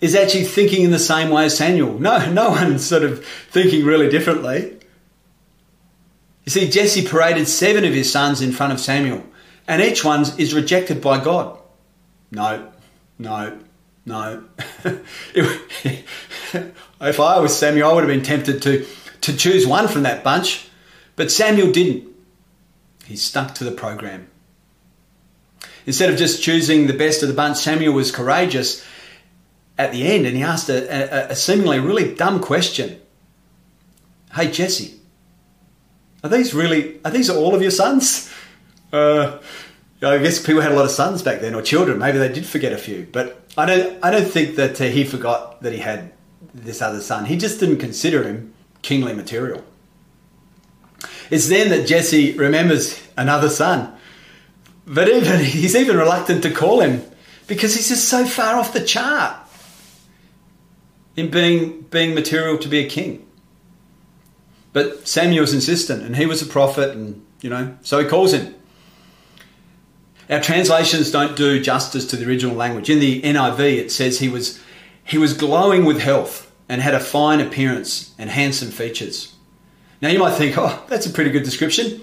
is 0.00 0.14
actually 0.14 0.44
thinking 0.44 0.84
in 0.84 0.90
the 0.90 0.98
same 0.98 1.28
way 1.28 1.44
as 1.44 1.56
Samuel. 1.58 1.98
No, 1.98 2.30
no 2.32 2.48
one's 2.48 2.82
sort 2.82 3.02
of 3.02 3.22
thinking 3.26 3.84
really 3.84 4.08
differently. 4.08 4.78
You 6.46 6.50
see, 6.50 6.70
Jesse 6.70 7.06
paraded 7.06 7.46
seven 7.46 7.84
of 7.84 7.92
his 7.92 8.10
sons 8.10 8.40
in 8.40 8.52
front 8.52 8.72
of 8.72 8.80
Samuel, 8.80 9.22
and 9.68 9.82
each 9.82 10.02
one 10.02 10.22
is 10.38 10.54
rejected 10.54 11.02
by 11.02 11.22
God. 11.22 11.58
No, 12.30 12.72
no, 13.18 13.58
No. 14.06 14.44
if 15.34 17.20
I 17.20 17.38
was 17.38 17.54
Samuel, 17.56 17.90
I 17.90 17.92
would 17.92 18.04
have 18.04 18.12
been 18.12 18.22
tempted 18.22 18.62
to, 18.62 18.86
to 19.20 19.36
choose 19.36 19.66
one 19.66 19.88
from 19.88 20.04
that 20.04 20.24
bunch, 20.24 20.68
but 21.16 21.30
Samuel 21.30 21.70
didn't. 21.70 22.13
He 23.06 23.16
stuck 23.16 23.54
to 23.56 23.64
the 23.64 23.72
program. 23.72 24.28
Instead 25.86 26.10
of 26.10 26.16
just 26.16 26.42
choosing 26.42 26.86
the 26.86 26.94
best 26.94 27.22
of 27.22 27.28
the 27.28 27.34
bunch, 27.34 27.58
Samuel 27.58 27.94
was 27.94 28.10
courageous 28.10 28.84
at 29.76 29.92
the 29.92 30.06
end 30.06 30.26
and 30.26 30.36
he 30.36 30.42
asked 30.42 30.68
a, 30.68 31.28
a, 31.28 31.32
a 31.32 31.36
seemingly 31.36 31.78
really 31.78 32.14
dumb 32.14 32.40
question. 32.40 33.00
Hey, 34.34 34.50
Jesse, 34.50 35.00
are 36.22 36.30
these 36.30 36.54
really, 36.54 37.00
are 37.04 37.10
these 37.10 37.28
all 37.28 37.54
of 37.54 37.62
your 37.62 37.70
sons? 37.70 38.30
Uh, 38.92 39.40
I 40.00 40.18
guess 40.18 40.38
people 40.38 40.62
had 40.62 40.70
a 40.70 40.76
lot 40.76 40.84
of 40.84 40.90
sons 40.92 41.20
back 41.20 41.40
then 41.40 41.56
or 41.56 41.62
children. 41.62 41.98
Maybe 41.98 42.18
they 42.18 42.32
did 42.32 42.46
forget 42.46 42.72
a 42.72 42.78
few, 42.78 43.08
but 43.10 43.42
I 43.58 43.66
don't, 43.66 44.04
I 44.04 44.12
don't 44.12 44.24
think 44.24 44.54
that 44.54 44.80
uh, 44.80 44.84
he 44.84 45.02
forgot 45.02 45.62
that 45.62 45.72
he 45.72 45.80
had 45.80 46.12
this 46.54 46.80
other 46.80 47.00
son. 47.00 47.24
He 47.24 47.36
just 47.36 47.58
didn't 47.58 47.78
consider 47.78 48.22
him 48.22 48.54
kingly 48.82 49.12
material. 49.12 49.64
It's 51.30 51.48
then 51.48 51.70
that 51.70 51.86
Jesse 51.86 52.32
remembers 52.32 53.02
another 53.16 53.48
son. 53.48 53.94
But 54.86 55.08
even 55.08 55.40
he's 55.44 55.74
even 55.74 55.96
reluctant 55.96 56.42
to 56.42 56.50
call 56.50 56.80
him 56.80 57.02
because 57.46 57.74
he's 57.74 57.88
just 57.88 58.08
so 58.08 58.26
far 58.26 58.56
off 58.56 58.72
the 58.72 58.84
chart 58.84 59.36
in 61.16 61.30
being 61.30 61.82
being 61.90 62.14
material 62.14 62.58
to 62.58 62.68
be 62.68 62.78
a 62.78 62.88
king. 62.88 63.26
But 64.72 65.06
Samuel's 65.06 65.54
insistent, 65.54 66.02
and 66.02 66.16
he 66.16 66.26
was 66.26 66.42
a 66.42 66.46
prophet, 66.46 66.90
and 66.90 67.24
you 67.40 67.50
know, 67.50 67.76
so 67.82 68.00
he 68.00 68.06
calls 68.06 68.32
him. 68.32 68.54
Our 70.28 70.40
translations 70.40 71.10
don't 71.10 71.36
do 71.36 71.60
justice 71.60 72.06
to 72.06 72.16
the 72.16 72.26
original 72.26 72.56
language. 72.56 72.88
In 72.88 72.98
the 72.98 73.20
NIV, 73.22 73.60
it 73.60 73.92
says 73.92 74.18
he 74.18 74.28
was 74.28 74.60
he 75.04 75.18
was 75.18 75.34
glowing 75.34 75.84
with 75.84 76.00
health 76.00 76.50
and 76.68 76.80
had 76.80 76.94
a 76.94 77.00
fine 77.00 77.40
appearance 77.40 78.14
and 78.18 78.30
handsome 78.30 78.70
features. 78.70 79.33
Now 80.00 80.08
you 80.08 80.18
might 80.18 80.34
think, 80.34 80.56
oh, 80.58 80.84
that's 80.88 81.06
a 81.06 81.10
pretty 81.10 81.30
good 81.30 81.44
description. 81.44 82.00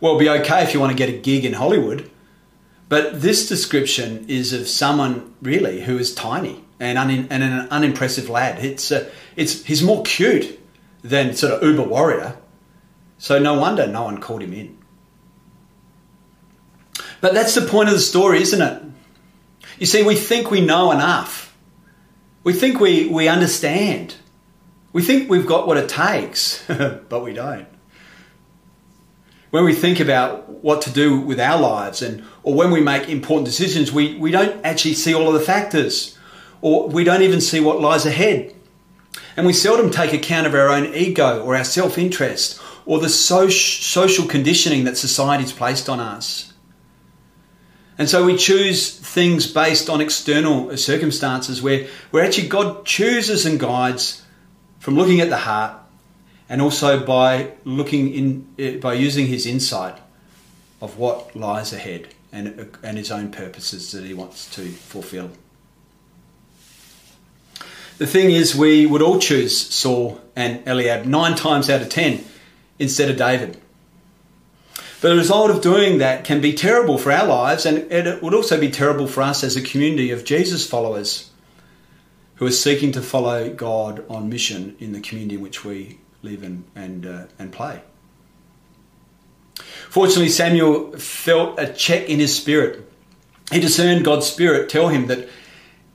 Well, 0.00 0.12
it'll 0.12 0.20
be 0.20 0.42
okay 0.42 0.62
if 0.62 0.74
you 0.74 0.80
want 0.80 0.92
to 0.92 0.96
get 0.96 1.08
a 1.08 1.18
gig 1.18 1.44
in 1.44 1.54
Hollywood. 1.54 2.10
But 2.88 3.22
this 3.22 3.48
description 3.48 4.26
is 4.28 4.52
of 4.52 4.68
someone 4.68 5.34
really 5.40 5.82
who 5.82 5.98
is 5.98 6.14
tiny 6.14 6.62
and, 6.78 6.98
un- 6.98 7.26
and 7.30 7.42
an 7.42 7.68
unimpressive 7.70 8.28
lad. 8.28 8.62
It's, 8.64 8.92
uh, 8.92 9.10
it's, 9.36 9.64
he's 9.64 9.82
more 9.82 10.02
cute 10.02 10.60
than 11.02 11.34
sort 11.34 11.54
of 11.54 11.62
uber 11.62 11.82
warrior. 11.82 12.36
So 13.18 13.38
no 13.38 13.54
wonder 13.58 13.86
no 13.86 14.04
one 14.04 14.18
called 14.18 14.42
him 14.42 14.52
in. 14.52 14.78
But 17.20 17.32
that's 17.32 17.54
the 17.54 17.62
point 17.62 17.88
of 17.88 17.94
the 17.94 18.00
story, 18.00 18.42
isn't 18.42 18.60
it? 18.60 18.82
You 19.78 19.86
see, 19.86 20.02
we 20.02 20.14
think 20.14 20.50
we 20.50 20.60
know 20.60 20.92
enough. 20.92 21.56
We 22.42 22.52
think 22.52 22.80
we, 22.80 23.08
we 23.08 23.28
understand. 23.28 24.16
We 24.94 25.02
think 25.02 25.28
we've 25.28 25.44
got 25.44 25.66
what 25.66 25.76
it 25.76 25.88
takes, 25.88 26.64
but 26.68 27.24
we 27.24 27.32
don't. 27.32 27.66
When 29.50 29.64
we 29.64 29.74
think 29.74 29.98
about 29.98 30.48
what 30.48 30.82
to 30.82 30.90
do 30.90 31.20
with 31.20 31.40
our 31.40 31.60
lives 31.60 32.00
and 32.00 32.24
or 32.44 32.54
when 32.54 32.70
we 32.70 32.80
make 32.80 33.08
important 33.08 33.44
decisions, 33.44 33.92
we, 33.92 34.14
we 34.16 34.30
don't 34.30 34.64
actually 34.64 34.94
see 34.94 35.12
all 35.12 35.26
of 35.26 35.34
the 35.34 35.40
factors 35.40 36.16
or 36.60 36.88
we 36.88 37.02
don't 37.02 37.22
even 37.22 37.40
see 37.40 37.58
what 37.58 37.80
lies 37.80 38.06
ahead. 38.06 38.54
And 39.36 39.46
we 39.46 39.52
seldom 39.52 39.90
take 39.90 40.12
account 40.12 40.46
of 40.46 40.54
our 40.54 40.68
own 40.68 40.94
ego 40.94 41.42
or 41.42 41.56
our 41.56 41.64
self 41.64 41.98
interest 41.98 42.62
or 42.86 43.00
the 43.00 43.08
so- 43.08 43.48
social 43.48 44.26
conditioning 44.28 44.84
that 44.84 44.96
society's 44.96 45.52
placed 45.52 45.88
on 45.88 45.98
us. 45.98 46.52
And 47.98 48.08
so 48.08 48.24
we 48.24 48.36
choose 48.36 48.96
things 48.96 49.52
based 49.52 49.90
on 49.90 50.00
external 50.00 50.76
circumstances 50.76 51.60
where, 51.60 51.88
where 52.12 52.24
actually 52.24 52.46
God 52.46 52.86
chooses 52.86 53.44
and 53.44 53.58
guides 53.58 54.23
from 54.84 54.96
looking 54.96 55.22
at 55.22 55.30
the 55.30 55.38
heart 55.38 55.74
and 56.46 56.60
also 56.60 57.02
by 57.06 57.50
looking 57.64 58.12
in 58.12 58.46
eh, 58.58 58.76
by 58.76 58.92
using 58.92 59.26
his 59.26 59.46
insight 59.46 59.96
of 60.82 60.98
what 60.98 61.34
lies 61.34 61.72
ahead 61.72 62.08
and, 62.30 62.70
and 62.82 62.98
his 62.98 63.10
own 63.10 63.30
purposes 63.32 63.92
that 63.92 64.04
he 64.04 64.12
wants 64.12 64.54
to 64.54 64.60
fulfill. 64.68 65.30
The 67.96 68.06
thing 68.06 68.30
is, 68.30 68.54
we 68.54 68.84
would 68.84 69.00
all 69.00 69.18
choose 69.18 69.58
Saul 69.58 70.20
and 70.36 70.62
Eliab 70.68 71.06
nine 71.06 71.34
times 71.34 71.70
out 71.70 71.80
of 71.80 71.88
ten 71.88 72.22
instead 72.78 73.08
of 73.08 73.16
David. 73.16 73.56
But 75.00 75.08
the 75.08 75.16
result 75.16 75.50
of 75.50 75.62
doing 75.62 75.96
that 75.98 76.24
can 76.24 76.42
be 76.42 76.52
terrible 76.52 76.98
for 76.98 77.10
our 77.10 77.26
lives, 77.26 77.64
and 77.64 77.90
it 77.90 78.22
would 78.22 78.34
also 78.34 78.60
be 78.60 78.70
terrible 78.70 79.06
for 79.06 79.22
us 79.22 79.44
as 79.44 79.56
a 79.56 79.62
community 79.62 80.10
of 80.10 80.26
Jesus 80.26 80.68
followers 80.68 81.30
who 82.36 82.46
are 82.46 82.50
seeking 82.50 82.92
to 82.92 83.02
follow 83.02 83.52
God 83.52 84.04
on 84.08 84.28
mission 84.28 84.76
in 84.78 84.92
the 84.92 85.00
community 85.00 85.36
in 85.36 85.40
which 85.40 85.64
we 85.64 85.98
live 86.22 86.42
and, 86.42 86.64
and, 86.74 87.06
uh, 87.06 87.26
and 87.38 87.52
play. 87.52 87.82
Fortunately, 89.88 90.28
Samuel 90.28 90.92
felt 90.98 91.58
a 91.58 91.72
check 91.72 92.08
in 92.08 92.18
his 92.18 92.34
spirit. 92.34 92.90
He 93.52 93.60
discerned 93.60 94.04
God's 94.04 94.26
spirit 94.26 94.68
tell 94.68 94.88
him 94.88 95.06
that 95.06 95.28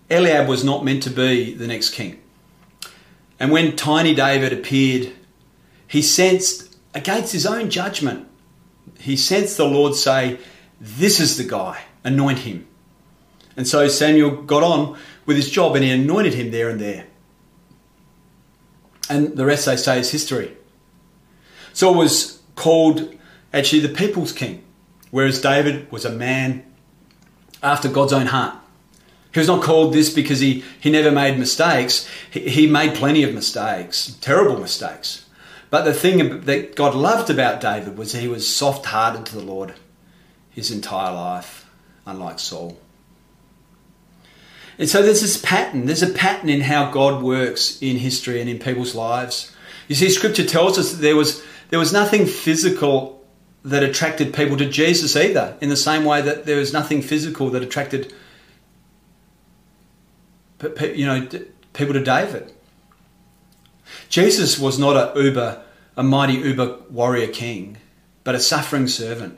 Eliab 0.10 0.48
was 0.48 0.64
not 0.64 0.86
meant 0.86 1.04
to 1.04 1.10
be 1.10 1.54
the 1.54 1.68
next 1.68 1.90
king. 1.90 2.22
And 3.40 3.52
when 3.52 3.76
tiny 3.76 4.16
David 4.16 4.54
appeared, 4.54 5.14
he 5.88 6.02
sensed 6.02 6.78
against 6.94 7.34
his 7.34 7.46
own 7.46 7.70
judgment 7.70 8.30
he 9.00 9.16
sensed 9.16 9.58
the 9.58 9.66
Lord 9.66 9.96
say, 9.96 10.40
This 10.80 11.20
is 11.20 11.38
the 11.38 11.44
guy, 11.44 11.84
anoint 12.04 12.40
him. 12.40 12.68
And 13.56 13.68
so 13.68 13.88
Samuel 13.88 14.44
got 14.44 14.64
on 14.64 14.98
with 15.30 15.38
his 15.38 15.52
job 15.52 15.76
and 15.76 15.84
he 15.84 15.92
anointed 15.92 16.34
him 16.34 16.50
there 16.50 16.70
and 16.70 16.82
there. 16.82 17.06
And 19.12 19.38
the 19.38 19.46
rest, 19.46 19.68
they 19.68 19.78
say, 19.78 20.00
is 20.00 20.10
history. 20.10 20.58
Saul 21.72 21.94
was 21.94 22.42
called 22.56 23.14
actually 23.54 23.82
the 23.82 23.90
people's 23.90 24.32
king, 24.32 24.64
whereas 25.12 25.40
David 25.40 25.92
was 25.92 26.04
a 26.04 26.10
man 26.10 26.66
after 27.62 27.90
God's 27.90 28.12
own 28.12 28.26
heart. 28.26 28.58
He 29.32 29.40
was 29.40 29.48
not 29.48 29.62
called 29.62 29.94
this 29.94 30.12
because 30.12 30.40
he, 30.40 30.64
he 30.80 30.90
never 30.90 31.12
made 31.12 31.38
mistakes. 31.38 32.10
He, 32.32 32.50
he 32.50 32.66
made 32.66 32.96
plenty 32.96 33.22
of 33.22 33.36
mistakes, 33.36 34.18
terrible 34.22 34.60
mistakes. 34.60 35.28
But 35.70 35.84
the 35.84 35.94
thing 35.94 36.42
that 36.46 36.76
God 36.76 36.96
loved 36.96 37.30
about 37.30 37.62
David 37.62 38.00
was 38.00 38.14
he 38.14 38.28
was 38.28 38.52
soft 38.52 38.88
hearted 38.88 39.28
to 39.28 39.36
the 39.36 39.44
Lord 39.44 39.76
his 40.50 40.72
entire 40.72 41.14
life, 41.14 41.70
unlike 42.08 42.40
Saul. 42.40 42.80
And 44.80 44.90
so 44.90 45.04
there's 45.04 45.22
this 45.22 45.38
pattern. 45.38 45.86
There's 45.86 46.02
a 46.02 46.10
pattern 46.10 46.50
in 46.50 46.62
how 46.62 46.90
God 46.90 47.22
works 47.22 47.78
in 47.82 47.98
history 47.98 48.40
and 48.40 48.50
in 48.50 48.60
people's 48.60 48.96
lives. 48.96 49.54
You 49.90 49.96
see, 49.96 50.10
Scripture 50.10 50.46
tells 50.46 50.80
us 50.80 50.94
that 50.94 51.02
there 51.02 51.18
was 51.18 51.44
there 51.70 51.80
was 51.80 51.92
nothing 51.92 52.26
physical 52.26 53.22
that 53.64 53.84
attracted 53.84 54.34
people 54.34 54.56
to 54.58 54.68
Jesus 54.68 55.16
either. 55.18 55.58
In 55.60 55.68
the 55.68 55.76
same 55.76 56.06
way 56.06 56.22
that 56.22 56.46
there 56.46 56.58
was 56.58 56.72
nothing 56.72 57.02
physical 57.02 57.50
that 57.50 57.62
attracted 57.62 58.14
you 60.82 61.06
know 61.06 61.28
people 61.74 61.94
to 61.94 62.04
David. 62.04 62.54
Jesus 64.08 64.58
was 64.58 64.80
not 64.80 64.96
a 64.96 65.22
uber, 65.22 65.62
a 65.98 66.04
mighty 66.04 66.36
uber 66.36 66.78
warrior 66.90 67.28
king, 67.28 67.78
but 68.24 68.34
a 68.34 68.40
suffering 68.40 68.88
servant. 68.88 69.38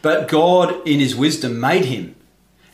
But 0.00 0.28
God, 0.28 0.86
in 0.86 1.00
his 1.00 1.14
wisdom, 1.14 1.60
made 1.60 1.84
him 1.84 2.14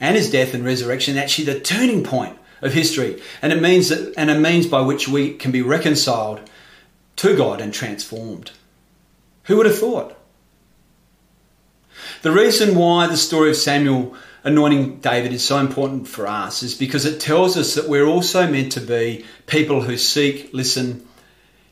and 0.01 0.17
his 0.17 0.31
death 0.31 0.55
and 0.55 0.65
resurrection 0.65 1.17
actually 1.19 1.45
the 1.45 1.61
turning 1.61 2.03
point 2.03 2.37
of 2.63 2.73
history. 2.73 3.21
And 3.43 3.53
it 3.53 3.61
means 3.61 3.89
that 3.91 4.15
and 4.17 4.31
a 4.31 4.39
means 4.39 4.67
by 4.67 4.81
which 4.81 5.09
we 5.09 5.35
can 5.35 5.53
be 5.53 5.63
reconciled 5.63 6.41
to 7.17 7.37
God 7.37 7.61
and 7.61 7.73
transformed. 7.73 8.51
Who 9.45 9.57
would 9.57 9.67
have 9.67 9.79
thought? 9.79 10.17
The 12.23 12.33
reason 12.33 12.75
why 12.75 13.07
the 13.07 13.17
story 13.17 13.51
of 13.51 13.57
Samuel 13.57 14.15
anointing 14.45 15.01
David 15.01 15.33
is 15.33 15.45
so 15.45 15.59
important 15.59 16.09
for 16.09 16.27
us 16.27 16.63
is 16.63 16.75
because 16.75 17.05
it 17.05 17.21
tells 17.21 17.57
us 17.57 17.75
that 17.75 17.89
we're 17.89 18.07
also 18.07 18.51
meant 18.51 18.73
to 18.73 18.81
be 18.81 19.25
people 19.47 19.83
who 19.83 19.97
seek, 19.97 20.51
listen, 20.53 21.07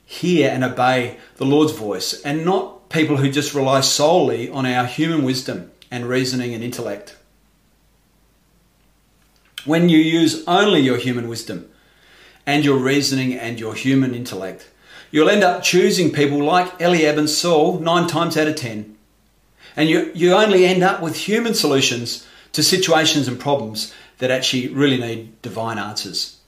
hear, 0.04 0.50
and 0.50 0.64
obey 0.64 1.16
the 1.36 1.46
Lord's 1.46 1.72
voice, 1.72 2.20
and 2.22 2.44
not 2.44 2.88
people 2.90 3.16
who 3.16 3.30
just 3.30 3.54
rely 3.54 3.80
solely 3.80 4.48
on 4.50 4.66
our 4.66 4.86
human 4.86 5.22
wisdom 5.22 5.70
and 5.90 6.06
reasoning 6.06 6.54
and 6.54 6.62
intellect. 6.62 7.16
When 9.68 9.90
you 9.90 9.98
use 9.98 10.44
only 10.46 10.80
your 10.80 10.96
human 10.96 11.28
wisdom 11.28 11.68
and 12.46 12.64
your 12.64 12.78
reasoning 12.78 13.34
and 13.34 13.60
your 13.60 13.74
human 13.74 14.14
intellect, 14.14 14.70
you'll 15.10 15.28
end 15.28 15.44
up 15.44 15.62
choosing 15.62 16.10
people 16.10 16.42
like 16.42 16.80
Eliab 16.80 17.18
and 17.18 17.28
Saul 17.28 17.78
nine 17.78 18.08
times 18.08 18.38
out 18.38 18.48
of 18.48 18.56
ten. 18.56 18.96
And 19.76 19.90
you, 19.90 20.10
you 20.14 20.32
only 20.32 20.64
end 20.64 20.82
up 20.82 21.02
with 21.02 21.16
human 21.16 21.52
solutions 21.52 22.26
to 22.52 22.62
situations 22.62 23.28
and 23.28 23.38
problems 23.38 23.92
that 24.20 24.30
actually 24.30 24.68
really 24.68 24.96
need 24.96 25.42
divine 25.42 25.78
answers. 25.78 26.38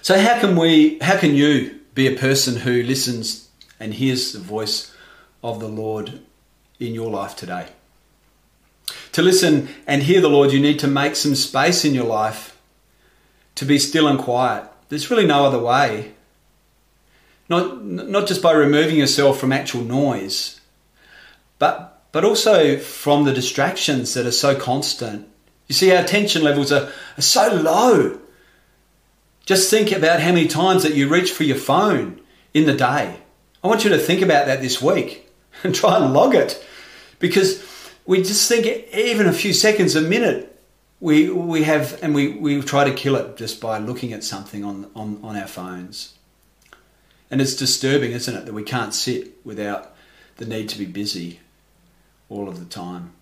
So 0.00 0.18
how 0.18 0.40
can 0.40 0.56
we 0.56 0.98
how 1.00 1.18
can 1.18 1.34
you 1.34 1.80
be 1.94 2.06
a 2.06 2.18
person 2.18 2.56
who 2.56 2.82
listens 2.82 3.50
and 3.78 3.92
hears 3.92 4.32
the 4.32 4.38
voice 4.38 4.90
of 5.42 5.60
the 5.60 5.68
Lord 5.68 6.20
in 6.80 6.94
your 6.94 7.10
life 7.10 7.36
today? 7.36 7.68
To 9.12 9.22
listen 9.22 9.68
and 9.86 10.02
hear 10.02 10.20
the 10.20 10.28
Lord, 10.28 10.52
you 10.52 10.60
need 10.60 10.78
to 10.80 10.88
make 10.88 11.16
some 11.16 11.34
space 11.34 11.84
in 11.84 11.94
your 11.94 12.04
life 12.04 12.60
to 13.54 13.64
be 13.64 13.78
still 13.78 14.08
and 14.08 14.18
quiet. 14.18 14.64
There's 14.88 15.10
really 15.10 15.26
no 15.26 15.44
other 15.44 15.58
way. 15.58 16.12
Not, 17.48 17.84
not 17.84 18.26
just 18.26 18.42
by 18.42 18.52
removing 18.52 18.96
yourself 18.96 19.38
from 19.38 19.52
actual 19.52 19.82
noise, 19.82 20.60
but, 21.58 22.02
but 22.12 22.24
also 22.24 22.78
from 22.78 23.24
the 23.24 23.32
distractions 23.32 24.14
that 24.14 24.26
are 24.26 24.32
so 24.32 24.58
constant. 24.58 25.28
You 25.68 25.74
see, 25.74 25.92
our 25.92 26.02
attention 26.02 26.42
levels 26.42 26.72
are, 26.72 26.90
are 27.18 27.22
so 27.22 27.54
low. 27.54 28.18
Just 29.46 29.70
think 29.70 29.92
about 29.92 30.20
how 30.20 30.32
many 30.32 30.48
times 30.48 30.82
that 30.82 30.94
you 30.94 31.08
reach 31.08 31.30
for 31.30 31.44
your 31.44 31.56
phone 31.56 32.20
in 32.54 32.66
the 32.66 32.74
day. 32.74 33.18
I 33.62 33.66
want 33.66 33.84
you 33.84 33.90
to 33.90 33.98
think 33.98 34.22
about 34.22 34.46
that 34.46 34.60
this 34.60 34.80
week 34.80 35.30
and 35.62 35.74
try 35.74 35.96
and 35.96 36.12
log 36.12 36.34
it 36.34 36.64
because 37.18 37.62
we 38.06 38.18
just 38.22 38.48
think 38.48 38.66
even 38.94 39.26
a 39.26 39.32
few 39.32 39.52
seconds 39.52 39.94
a 39.96 40.00
minute 40.00 40.54
we 41.04 41.28
we 41.28 41.64
have 41.64 42.02
and 42.02 42.14
we, 42.14 42.28
we 42.28 42.62
try 42.62 42.84
to 42.84 42.94
kill 42.94 43.16
it 43.16 43.36
just 43.36 43.60
by 43.60 43.76
looking 43.76 44.14
at 44.14 44.24
something 44.24 44.64
on, 44.64 44.90
on, 44.96 45.20
on 45.22 45.36
our 45.36 45.46
phones. 45.46 46.14
And 47.30 47.42
it's 47.42 47.54
disturbing, 47.54 48.12
isn't 48.12 48.34
it, 48.34 48.46
that 48.46 48.54
we 48.54 48.62
can't 48.62 48.94
sit 48.94 49.34
without 49.44 49.94
the 50.36 50.46
need 50.46 50.70
to 50.70 50.78
be 50.78 50.86
busy 50.86 51.40
all 52.30 52.48
of 52.48 52.58
the 52.58 52.64
time. 52.64 53.12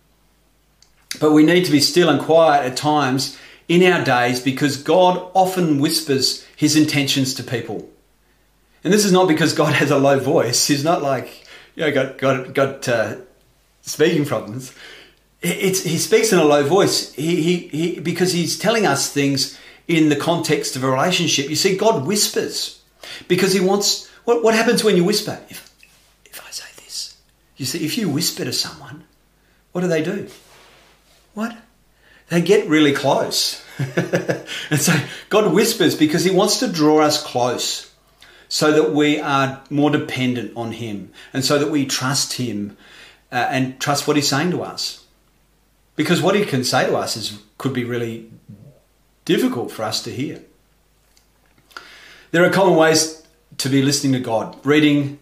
But 1.20 1.32
we 1.32 1.44
need 1.44 1.64
to 1.64 1.72
be 1.72 1.80
still 1.80 2.08
and 2.08 2.20
quiet 2.20 2.70
at 2.70 2.76
times 2.76 3.36
in 3.68 3.82
our 3.90 4.04
days 4.04 4.40
because 4.40 4.76
God 4.76 5.30
often 5.34 5.80
whispers 5.80 6.46
his 6.54 6.76
intentions 6.76 7.34
to 7.34 7.42
people. 7.42 7.90
And 8.84 8.92
this 8.92 9.04
is 9.04 9.12
not 9.12 9.26
because 9.26 9.54
God 9.54 9.74
has 9.74 9.90
a 9.90 9.98
low 9.98 10.20
voice. 10.20 10.68
He's 10.68 10.84
not 10.84 11.02
like, 11.02 11.46
you 11.74 11.84
know, 11.84 11.92
got, 11.92 12.18
got, 12.18 12.54
got 12.54 12.88
uh, 12.88 13.16
speaking 13.82 14.24
problems. 14.24 14.74
It's, 15.42 15.82
he 15.82 15.98
speaks 15.98 16.32
in 16.32 16.38
a 16.38 16.44
low 16.44 16.64
voice 16.64 17.12
he, 17.14 17.42
he, 17.42 17.56
he, 17.68 18.00
because 18.00 18.32
he's 18.32 18.56
telling 18.56 18.86
us 18.86 19.12
things 19.12 19.58
in 19.88 20.08
the 20.08 20.16
context 20.16 20.76
of 20.76 20.84
a 20.84 20.90
relationship. 20.90 21.50
You 21.50 21.56
see, 21.56 21.76
God 21.76 22.06
whispers 22.06 22.80
because 23.28 23.52
he 23.52 23.60
wants. 23.60 24.08
What, 24.24 24.44
what 24.44 24.54
happens 24.54 24.84
when 24.84 24.96
you 24.96 25.02
whisper? 25.02 25.40
If, 25.48 25.68
if 26.24 26.40
I 26.46 26.50
say 26.50 26.68
this, 26.76 27.16
you 27.56 27.66
see, 27.66 27.84
if 27.84 27.98
you 27.98 28.08
whisper 28.08 28.44
to 28.44 28.52
someone, 28.52 29.02
what 29.72 29.80
do 29.80 29.88
they 29.88 30.02
do? 30.02 30.28
What? 31.34 31.56
They 32.28 32.40
get 32.40 32.68
really 32.68 32.92
close. 32.92 33.62
and 33.78 34.80
so 34.80 34.94
God 35.28 35.52
whispers 35.52 35.96
because 35.96 36.24
he 36.24 36.30
wants 36.30 36.60
to 36.60 36.68
draw 36.68 37.00
us 37.00 37.22
close 37.22 37.90
so 38.48 38.70
that 38.72 38.92
we 38.92 39.18
are 39.18 39.62
more 39.70 39.90
dependent 39.90 40.56
on 40.56 40.72
him 40.72 41.10
and 41.32 41.44
so 41.44 41.58
that 41.58 41.70
we 41.70 41.86
trust 41.86 42.34
him 42.34 42.76
uh, 43.32 43.48
and 43.50 43.80
trust 43.80 44.06
what 44.06 44.16
he's 44.16 44.28
saying 44.28 44.50
to 44.50 44.62
us. 44.62 45.04
Because 45.96 46.22
what 46.22 46.34
he 46.34 46.44
can 46.44 46.62
say 46.62 46.86
to 46.86 46.96
us 46.96 47.16
is 47.16 47.42
could 47.58 47.72
be 47.72 47.84
really 47.84 48.30
difficult 49.24 49.70
for 49.70 49.82
us 49.82 50.02
to 50.02 50.10
hear. 50.10 50.42
There 52.30 52.44
are 52.44 52.50
common 52.50 52.76
ways 52.76 53.26
to 53.58 53.68
be 53.68 53.82
listening 53.82 54.12
to 54.12 54.20
God. 54.20 54.56
Reading 54.64 55.18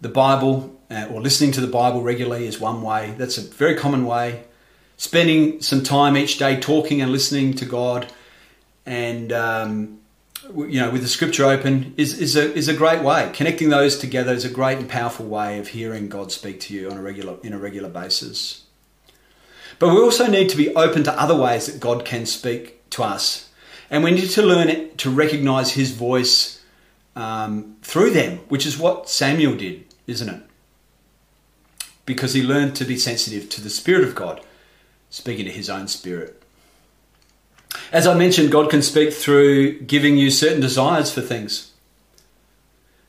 the 0.00 0.08
Bible 0.08 0.74
uh, 0.90 1.08
or 1.10 1.20
listening 1.20 1.52
to 1.52 1.60
the 1.60 1.66
Bible 1.66 2.02
regularly 2.02 2.46
is 2.46 2.60
one 2.60 2.82
way. 2.82 3.14
That's 3.18 3.38
a 3.38 3.42
very 3.42 3.74
common 3.74 4.06
way. 4.06 4.44
Spending 4.96 5.60
some 5.60 5.82
time 5.82 6.16
each 6.16 6.38
day 6.38 6.58
talking 6.60 7.02
and 7.02 7.10
listening 7.10 7.54
to 7.54 7.64
God 7.64 8.06
and 8.86 9.32
um, 9.32 10.00
you 10.54 10.80
know 10.80 10.90
with 10.90 11.02
the 11.02 11.08
scripture 11.08 11.44
open 11.44 11.94
is, 11.96 12.18
is, 12.18 12.36
a, 12.36 12.52
is 12.54 12.68
a 12.68 12.74
great 12.74 13.02
way. 13.02 13.30
Connecting 13.34 13.70
those 13.70 13.98
together 13.98 14.32
is 14.32 14.44
a 14.44 14.50
great 14.50 14.78
and 14.78 14.88
powerful 14.88 15.26
way 15.26 15.58
of 15.58 15.68
hearing 15.68 16.08
God 16.08 16.32
speak 16.32 16.60
to 16.60 16.74
you 16.74 16.90
on 16.90 16.96
a 16.96 17.02
regular 17.02 17.36
in 17.42 17.52
a 17.52 17.58
regular 17.58 17.88
basis. 17.88 18.64
But 19.78 19.94
we 19.94 20.00
also 20.00 20.26
need 20.26 20.48
to 20.50 20.56
be 20.56 20.74
open 20.74 21.02
to 21.04 21.20
other 21.20 21.36
ways 21.36 21.66
that 21.66 21.80
God 21.80 22.04
can 22.04 22.26
speak 22.26 22.88
to 22.90 23.02
us. 23.02 23.50
And 23.90 24.02
we 24.02 24.12
need 24.12 24.30
to 24.30 24.42
learn 24.42 24.68
it, 24.68 24.98
to 24.98 25.10
recognize 25.10 25.72
his 25.72 25.90
voice 25.90 26.62
um, 27.16 27.76
through 27.82 28.10
them, 28.10 28.38
which 28.48 28.66
is 28.66 28.78
what 28.78 29.08
Samuel 29.08 29.56
did, 29.56 29.84
isn't 30.06 30.28
it? 30.28 30.42
Because 32.06 32.34
he 32.34 32.42
learned 32.42 32.76
to 32.76 32.84
be 32.84 32.96
sensitive 32.96 33.48
to 33.50 33.60
the 33.60 33.70
Spirit 33.70 34.04
of 34.04 34.14
God, 34.14 34.40
speaking 35.10 35.44
to 35.46 35.50
his 35.50 35.68
own 35.68 35.88
spirit. 35.88 36.43
As 37.92 38.06
I 38.06 38.14
mentioned, 38.14 38.50
God 38.50 38.70
can 38.70 38.82
speak 38.82 39.12
through 39.12 39.80
giving 39.80 40.16
you 40.16 40.30
certain 40.30 40.60
desires 40.60 41.12
for 41.12 41.20
things. 41.20 41.72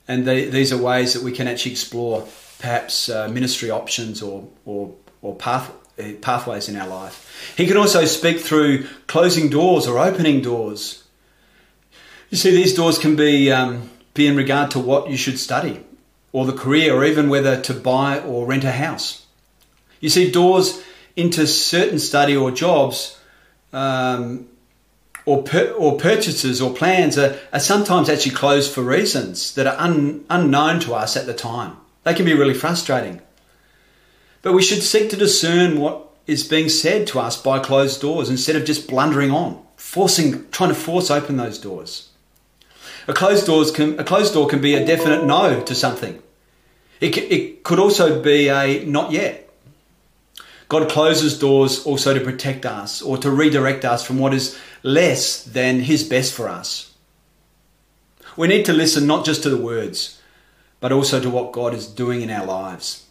And 0.07 0.25
they, 0.25 0.45
these 0.45 0.71
are 0.71 0.77
ways 0.77 1.13
that 1.13 1.23
we 1.23 1.31
can 1.31 1.47
actually 1.47 1.71
explore 1.71 2.27
perhaps 2.59 3.09
uh, 3.09 3.27
ministry 3.27 3.69
options 3.71 4.21
or, 4.21 4.47
or, 4.65 4.93
or 5.21 5.35
path, 5.35 5.71
uh, 5.99 6.11
pathways 6.21 6.69
in 6.69 6.75
our 6.75 6.88
life. 6.88 7.53
He 7.57 7.65
can 7.65 7.77
also 7.77 8.05
speak 8.05 8.39
through 8.39 8.85
closing 9.07 9.49
doors 9.49 9.88
or 9.88 9.97
opening 9.97 10.41
doors. 10.41 11.03
You 12.29 12.38
see, 12.38 12.51
these 12.51 12.73
doors 12.73 12.97
can 12.97 13.15
be, 13.15 13.51
um, 13.51 13.89
be 14.13 14.27
in 14.27 14.35
regard 14.35 14.71
to 14.71 14.79
what 14.79 15.09
you 15.09 15.17
should 15.17 15.39
study, 15.39 15.83
or 16.31 16.45
the 16.45 16.53
career, 16.53 16.93
or 16.93 17.05
even 17.05 17.29
whether 17.29 17.59
to 17.61 17.73
buy 17.73 18.19
or 18.19 18.45
rent 18.45 18.63
a 18.63 18.71
house. 18.71 19.25
You 19.99 20.09
see, 20.09 20.29
doors 20.29 20.83
into 21.15 21.47
certain 21.47 21.97
study 21.97 22.35
or 22.35 22.51
jobs, 22.51 23.19
um, 23.73 24.47
or, 25.25 25.43
per, 25.43 25.71
or 25.71 25.97
purchases 25.97 26.61
or 26.61 26.73
plans 26.73 27.17
are, 27.17 27.38
are 27.51 27.59
sometimes 27.59 28.09
actually 28.09 28.35
closed 28.35 28.71
for 28.71 28.81
reasons 28.81 29.53
that 29.55 29.67
are 29.67 29.77
un, 29.77 30.23
unknown 30.29 30.79
to 30.81 30.93
us 30.93 31.17
at 31.17 31.25
the 31.25 31.33
time. 31.33 31.77
They 32.03 32.13
can 32.13 32.25
be 32.25 32.33
really 32.33 32.53
frustrating. 32.53 33.21
But 34.41 34.53
we 34.53 34.61
should 34.61 34.83
seek 34.83 35.09
to 35.09 35.17
discern 35.17 35.79
what 35.79 36.07
is 36.27 36.43
being 36.43 36.69
said 36.69 37.07
to 37.07 37.19
us 37.19 37.41
by 37.41 37.59
closed 37.59 38.01
doors 38.01 38.29
instead 38.29 38.55
of 38.55 38.65
just 38.65 38.88
blundering 38.88 39.31
on, 39.31 39.63
forcing, 39.75 40.49
trying 40.51 40.69
to 40.69 40.75
force 40.75 41.09
open 41.09 41.38
those 41.38 41.57
doors. 41.57 42.09
A 43.07 43.13
closed, 43.13 43.45
doors 43.45 43.71
can, 43.71 43.99
a 43.99 44.03
closed 44.03 44.33
door 44.33 44.47
can 44.47 44.61
be 44.61 44.75
a 44.75 44.85
definite 44.85 45.25
no 45.25 45.61
to 45.61 45.75
something. 45.75 46.21
It, 47.01 47.17
it 47.17 47.63
could 47.63 47.79
also 47.79 48.21
be 48.21 48.49
a 48.49 48.83
not 48.85 49.11
yet. 49.11 49.49
God 50.67 50.89
closes 50.89 51.38
doors 51.38 51.85
also 51.85 52.13
to 52.13 52.19
protect 52.19 52.65
us 52.65 53.01
or 53.01 53.17
to 53.19 53.29
redirect 53.29 53.85
us 53.85 54.03
from 54.05 54.17
what 54.17 54.33
is 54.33 54.59
less 54.85 55.43
than 55.43 55.79
His 55.79 56.03
best 56.03 56.31
for 56.31 56.47
us. 56.47 56.93
We 58.37 58.47
need 58.47 58.65
to 58.65 58.73
listen 58.73 59.07
not 59.07 59.25
just 59.25 59.41
to 59.43 59.49
the 59.49 59.57
words, 59.57 60.21
but 60.79 60.91
also 60.91 61.19
to 61.19 61.29
what 61.29 61.51
God 61.51 61.73
is 61.73 61.87
doing 61.87 62.21
in 62.21 62.29
our 62.29 62.45
lives. 62.45 63.07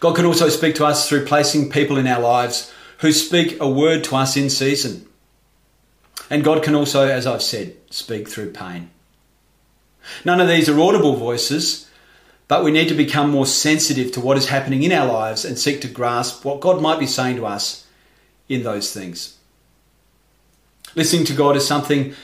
God 0.00 0.16
can 0.16 0.24
also 0.24 0.48
speak 0.48 0.76
to 0.76 0.86
us 0.86 1.06
through 1.06 1.26
placing 1.26 1.70
people 1.70 1.98
in 1.98 2.06
our 2.06 2.20
lives 2.20 2.72
who 2.98 3.12
speak 3.12 3.58
a 3.60 3.68
word 3.68 4.02
to 4.04 4.16
us 4.16 4.36
in 4.36 4.48
season. 4.48 5.06
And 6.30 6.42
God 6.42 6.62
can 6.62 6.74
also, 6.74 7.06
as 7.06 7.26
I've 7.26 7.42
said, 7.42 7.76
speak 7.90 8.28
through 8.28 8.52
pain. 8.52 8.90
None 10.24 10.40
of 10.40 10.48
these 10.48 10.70
are 10.70 10.80
audible 10.80 11.16
voices, 11.16 11.90
but 12.48 12.64
we 12.64 12.70
need 12.70 12.88
to 12.88 12.94
become 12.94 13.30
more 13.30 13.46
sensitive 13.46 14.10
to 14.12 14.20
what 14.20 14.38
is 14.38 14.48
happening 14.48 14.84
in 14.84 14.92
our 14.92 15.06
lives 15.06 15.44
and 15.44 15.58
seek 15.58 15.82
to 15.82 15.88
grasp 15.88 16.46
what 16.46 16.60
God 16.60 16.80
might 16.80 16.98
be 16.98 17.06
saying 17.06 17.36
to 17.36 17.46
us 17.46 17.86
in 18.48 18.62
those 18.62 18.94
things. 18.94 19.35
Listening 20.96 21.26
to 21.26 21.34
God 21.34 21.56
is 21.56 21.66
something 21.66 22.14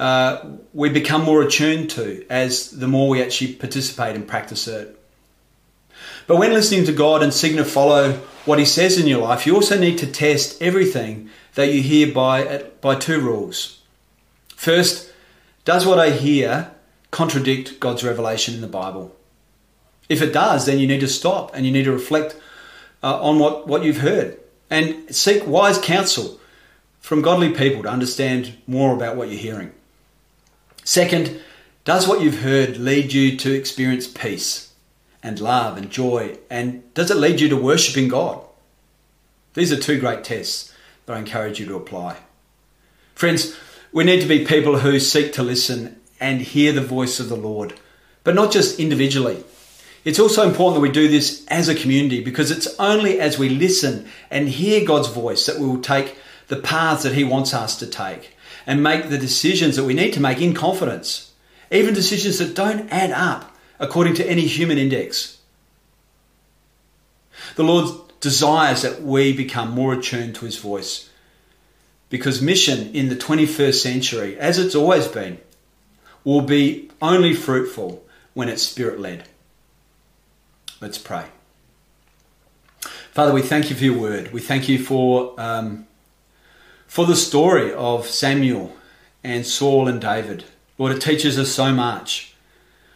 uh, 0.00 0.44
we 0.74 0.88
become 0.90 1.22
more 1.22 1.42
attuned 1.42 1.90
to 1.90 2.26
as 2.28 2.72
the 2.72 2.88
more 2.88 3.08
we 3.08 3.22
actually 3.22 3.54
participate 3.54 4.16
and 4.16 4.26
practice 4.26 4.66
it. 4.66 5.00
But 6.26 6.36
when 6.36 6.52
listening 6.52 6.84
to 6.86 6.92
God 6.92 7.22
and 7.22 7.32
seeking 7.32 7.58
to 7.58 7.64
follow 7.64 8.14
what 8.44 8.58
He 8.58 8.64
says 8.64 8.98
in 8.98 9.06
your 9.06 9.22
life, 9.22 9.46
you 9.46 9.54
also 9.54 9.78
need 9.78 9.98
to 9.98 10.06
test 10.06 10.60
everything 10.60 11.30
that 11.54 11.72
you 11.72 11.80
hear 11.80 12.12
by, 12.12 12.64
by 12.80 12.96
two 12.96 13.20
rules. 13.20 13.80
First, 14.48 15.12
does 15.64 15.86
what 15.86 16.00
I 16.00 16.10
hear 16.10 16.72
contradict 17.12 17.78
God's 17.78 18.02
revelation 18.02 18.54
in 18.54 18.60
the 18.60 18.66
Bible? 18.66 19.14
If 20.08 20.20
it 20.20 20.32
does, 20.32 20.66
then 20.66 20.80
you 20.80 20.88
need 20.88 21.00
to 21.00 21.08
stop 21.08 21.54
and 21.54 21.64
you 21.64 21.70
need 21.70 21.84
to 21.84 21.92
reflect 21.92 22.38
uh, 23.04 23.22
on 23.22 23.38
what, 23.38 23.68
what 23.68 23.84
you've 23.84 23.98
heard 23.98 24.38
and 24.68 25.14
seek 25.14 25.46
wise 25.46 25.78
counsel 25.78 26.40
from 27.06 27.22
godly 27.22 27.50
people 27.50 27.82
to 27.82 27.88
understand 27.88 28.56
more 28.66 28.94
about 28.94 29.16
what 29.16 29.28
you're 29.28 29.38
hearing. 29.38 29.72
Second, 30.84 31.40
does 31.84 32.06
what 32.06 32.20
you've 32.20 32.42
heard 32.42 32.78
lead 32.78 33.12
you 33.12 33.36
to 33.36 33.54
experience 33.54 34.06
peace? 34.06 34.66
and 35.26 35.40
love 35.40 35.76
and 35.76 35.90
joy? 35.90 36.38
And 36.48 36.82
does 36.94 37.10
it 37.10 37.16
lead 37.16 37.40
you 37.40 37.48
to 37.48 37.56
worshipping 37.56 38.06
God? 38.06 38.40
These 39.54 39.72
are 39.72 39.76
two 39.76 39.98
great 39.98 40.22
tests 40.22 40.72
that 41.04 41.16
I 41.16 41.18
encourage 41.18 41.58
you 41.58 41.66
to 41.66 41.74
apply. 41.76 42.18
Friends, 43.14 43.56
we 43.92 44.04
need 44.04 44.20
to 44.20 44.28
be 44.28 44.44
people 44.44 44.78
who 44.78 45.00
seek 45.00 45.32
to 45.32 45.42
listen 45.42 46.00
and 46.20 46.40
hear 46.40 46.72
the 46.72 46.80
voice 46.80 47.18
of 47.18 47.28
the 47.28 47.36
Lord, 47.36 47.74
but 48.22 48.36
not 48.36 48.52
just 48.52 48.78
individually. 48.78 49.42
It's 50.04 50.20
also 50.20 50.46
important 50.46 50.76
that 50.76 50.88
we 50.88 50.92
do 50.92 51.08
this 51.08 51.44
as 51.48 51.68
a 51.68 51.74
community 51.74 52.22
because 52.22 52.52
it's 52.52 52.72
only 52.78 53.18
as 53.18 53.36
we 53.36 53.48
listen 53.48 54.08
and 54.30 54.48
hear 54.48 54.84
God's 54.84 55.08
voice 55.08 55.46
that 55.46 55.58
we 55.58 55.66
will 55.66 55.82
take 55.82 56.16
the 56.48 56.56
paths 56.56 57.02
that 57.02 57.14
He 57.14 57.24
wants 57.24 57.54
us 57.54 57.76
to 57.78 57.86
take 57.86 58.36
and 58.66 58.82
make 58.82 59.08
the 59.08 59.18
decisions 59.18 59.76
that 59.76 59.84
we 59.84 59.94
need 59.94 60.12
to 60.14 60.20
make 60.20 60.40
in 60.40 60.54
confidence, 60.54 61.32
even 61.70 61.94
decisions 61.94 62.38
that 62.38 62.54
don't 62.54 62.88
add 62.90 63.10
up 63.10 63.56
according 63.78 64.14
to 64.14 64.28
any 64.28 64.46
human 64.46 64.78
index. 64.78 65.38
The 67.56 67.64
Lord 67.64 67.88
desires 68.20 68.82
that 68.82 69.02
we 69.02 69.32
become 69.32 69.70
more 69.70 69.94
attuned 69.94 70.34
to 70.36 70.44
His 70.44 70.58
voice. 70.58 71.10
Because 72.08 72.40
mission 72.40 72.94
in 72.94 73.08
the 73.08 73.16
21st 73.16 73.74
century, 73.74 74.38
as 74.38 74.58
it's 74.58 74.74
always 74.74 75.08
been, 75.08 75.38
will 76.24 76.42
be 76.42 76.90
only 77.02 77.34
fruitful 77.34 78.04
when 78.34 78.48
it's 78.48 78.62
spirit 78.62 79.00
led. 79.00 79.24
Let's 80.80 80.98
pray. 80.98 81.26
Father, 83.12 83.32
we 83.32 83.42
thank 83.42 83.70
you 83.70 83.76
for 83.76 83.84
your 83.84 83.98
word. 83.98 84.32
We 84.32 84.40
thank 84.40 84.68
you 84.68 84.78
for, 84.78 85.34
um, 85.38 85.86
for 86.86 87.06
the 87.06 87.16
story 87.16 87.72
of 87.72 88.06
Samuel 88.06 88.74
and 89.22 89.46
Saul 89.46 89.88
and 89.88 90.00
David. 90.00 90.44
Lord, 90.78 90.92
it 90.92 91.00
teaches 91.00 91.38
us 91.38 91.50
so 91.50 91.72
much. 91.72 92.34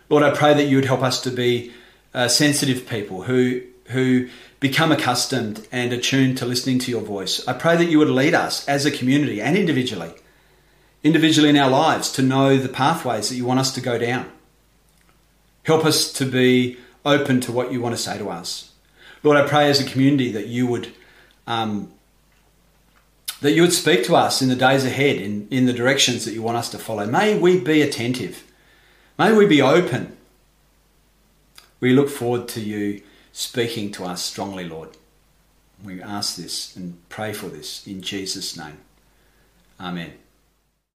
Lord, 0.08 0.22
I 0.22 0.30
pray 0.30 0.54
that 0.54 0.66
you 0.66 0.76
would 0.76 0.84
help 0.84 1.02
us 1.02 1.20
to 1.22 1.30
be 1.30 1.72
uh, 2.12 2.28
sensitive 2.28 2.88
people 2.88 3.22
who, 3.22 3.62
who 3.86 4.28
become 4.58 4.92
accustomed 4.92 5.66
and 5.72 5.92
attuned 5.92 6.38
to 6.38 6.46
listening 6.46 6.78
to 6.80 6.90
your 6.90 7.00
voice. 7.00 7.46
I 7.48 7.54
pray 7.54 7.76
that 7.76 7.88
you 7.88 7.98
would 7.98 8.10
lead 8.10 8.34
us 8.34 8.66
as 8.68 8.84
a 8.84 8.90
community 8.90 9.40
and 9.40 9.56
individually, 9.56 10.12
individually 11.02 11.48
in 11.48 11.56
our 11.56 11.70
lives, 11.70 12.12
to 12.12 12.22
know 12.22 12.56
the 12.56 12.68
pathways 12.68 13.28
that 13.28 13.36
you 13.36 13.44
want 13.44 13.60
us 13.60 13.72
to 13.74 13.80
go 13.80 13.98
down. 13.98 14.30
Help 15.64 15.84
us 15.84 16.12
to 16.14 16.24
be 16.24 16.76
open 17.04 17.40
to 17.40 17.52
what 17.52 17.72
you 17.72 17.80
want 17.80 17.96
to 17.96 18.02
say 18.02 18.18
to 18.18 18.28
us. 18.28 18.72
Lord, 19.22 19.36
I 19.36 19.46
pray 19.46 19.68
as 19.68 19.80
a 19.80 19.90
community 19.90 20.32
that 20.32 20.46
you 20.46 20.66
would 20.66 20.92
um, 21.46 21.92
that 23.40 23.52
you 23.52 23.62
would 23.62 23.72
speak 23.72 24.04
to 24.04 24.16
us 24.16 24.42
in 24.42 24.48
the 24.48 24.56
days 24.56 24.84
ahead 24.84 25.16
in, 25.16 25.48
in 25.50 25.66
the 25.66 25.72
directions 25.72 26.24
that 26.24 26.34
you 26.34 26.42
want 26.42 26.58
us 26.58 26.70
to 26.70 26.78
follow. 26.78 27.06
May 27.06 27.38
we 27.38 27.58
be 27.58 27.82
attentive. 27.82 28.44
May 29.18 29.32
we 29.32 29.46
be 29.46 29.62
open. 29.62 30.16
We 31.80 31.92
look 31.92 32.10
forward 32.10 32.48
to 32.48 32.60
you 32.60 33.02
speaking 33.32 33.90
to 33.92 34.04
us 34.04 34.22
strongly, 34.22 34.68
Lord. 34.68 34.90
We 35.82 36.02
ask 36.02 36.36
this 36.36 36.76
and 36.76 36.98
pray 37.08 37.32
for 37.32 37.46
this 37.46 37.86
in 37.86 38.02
Jesus' 38.02 38.56
name. 38.56 38.78
Amen. 39.80 40.12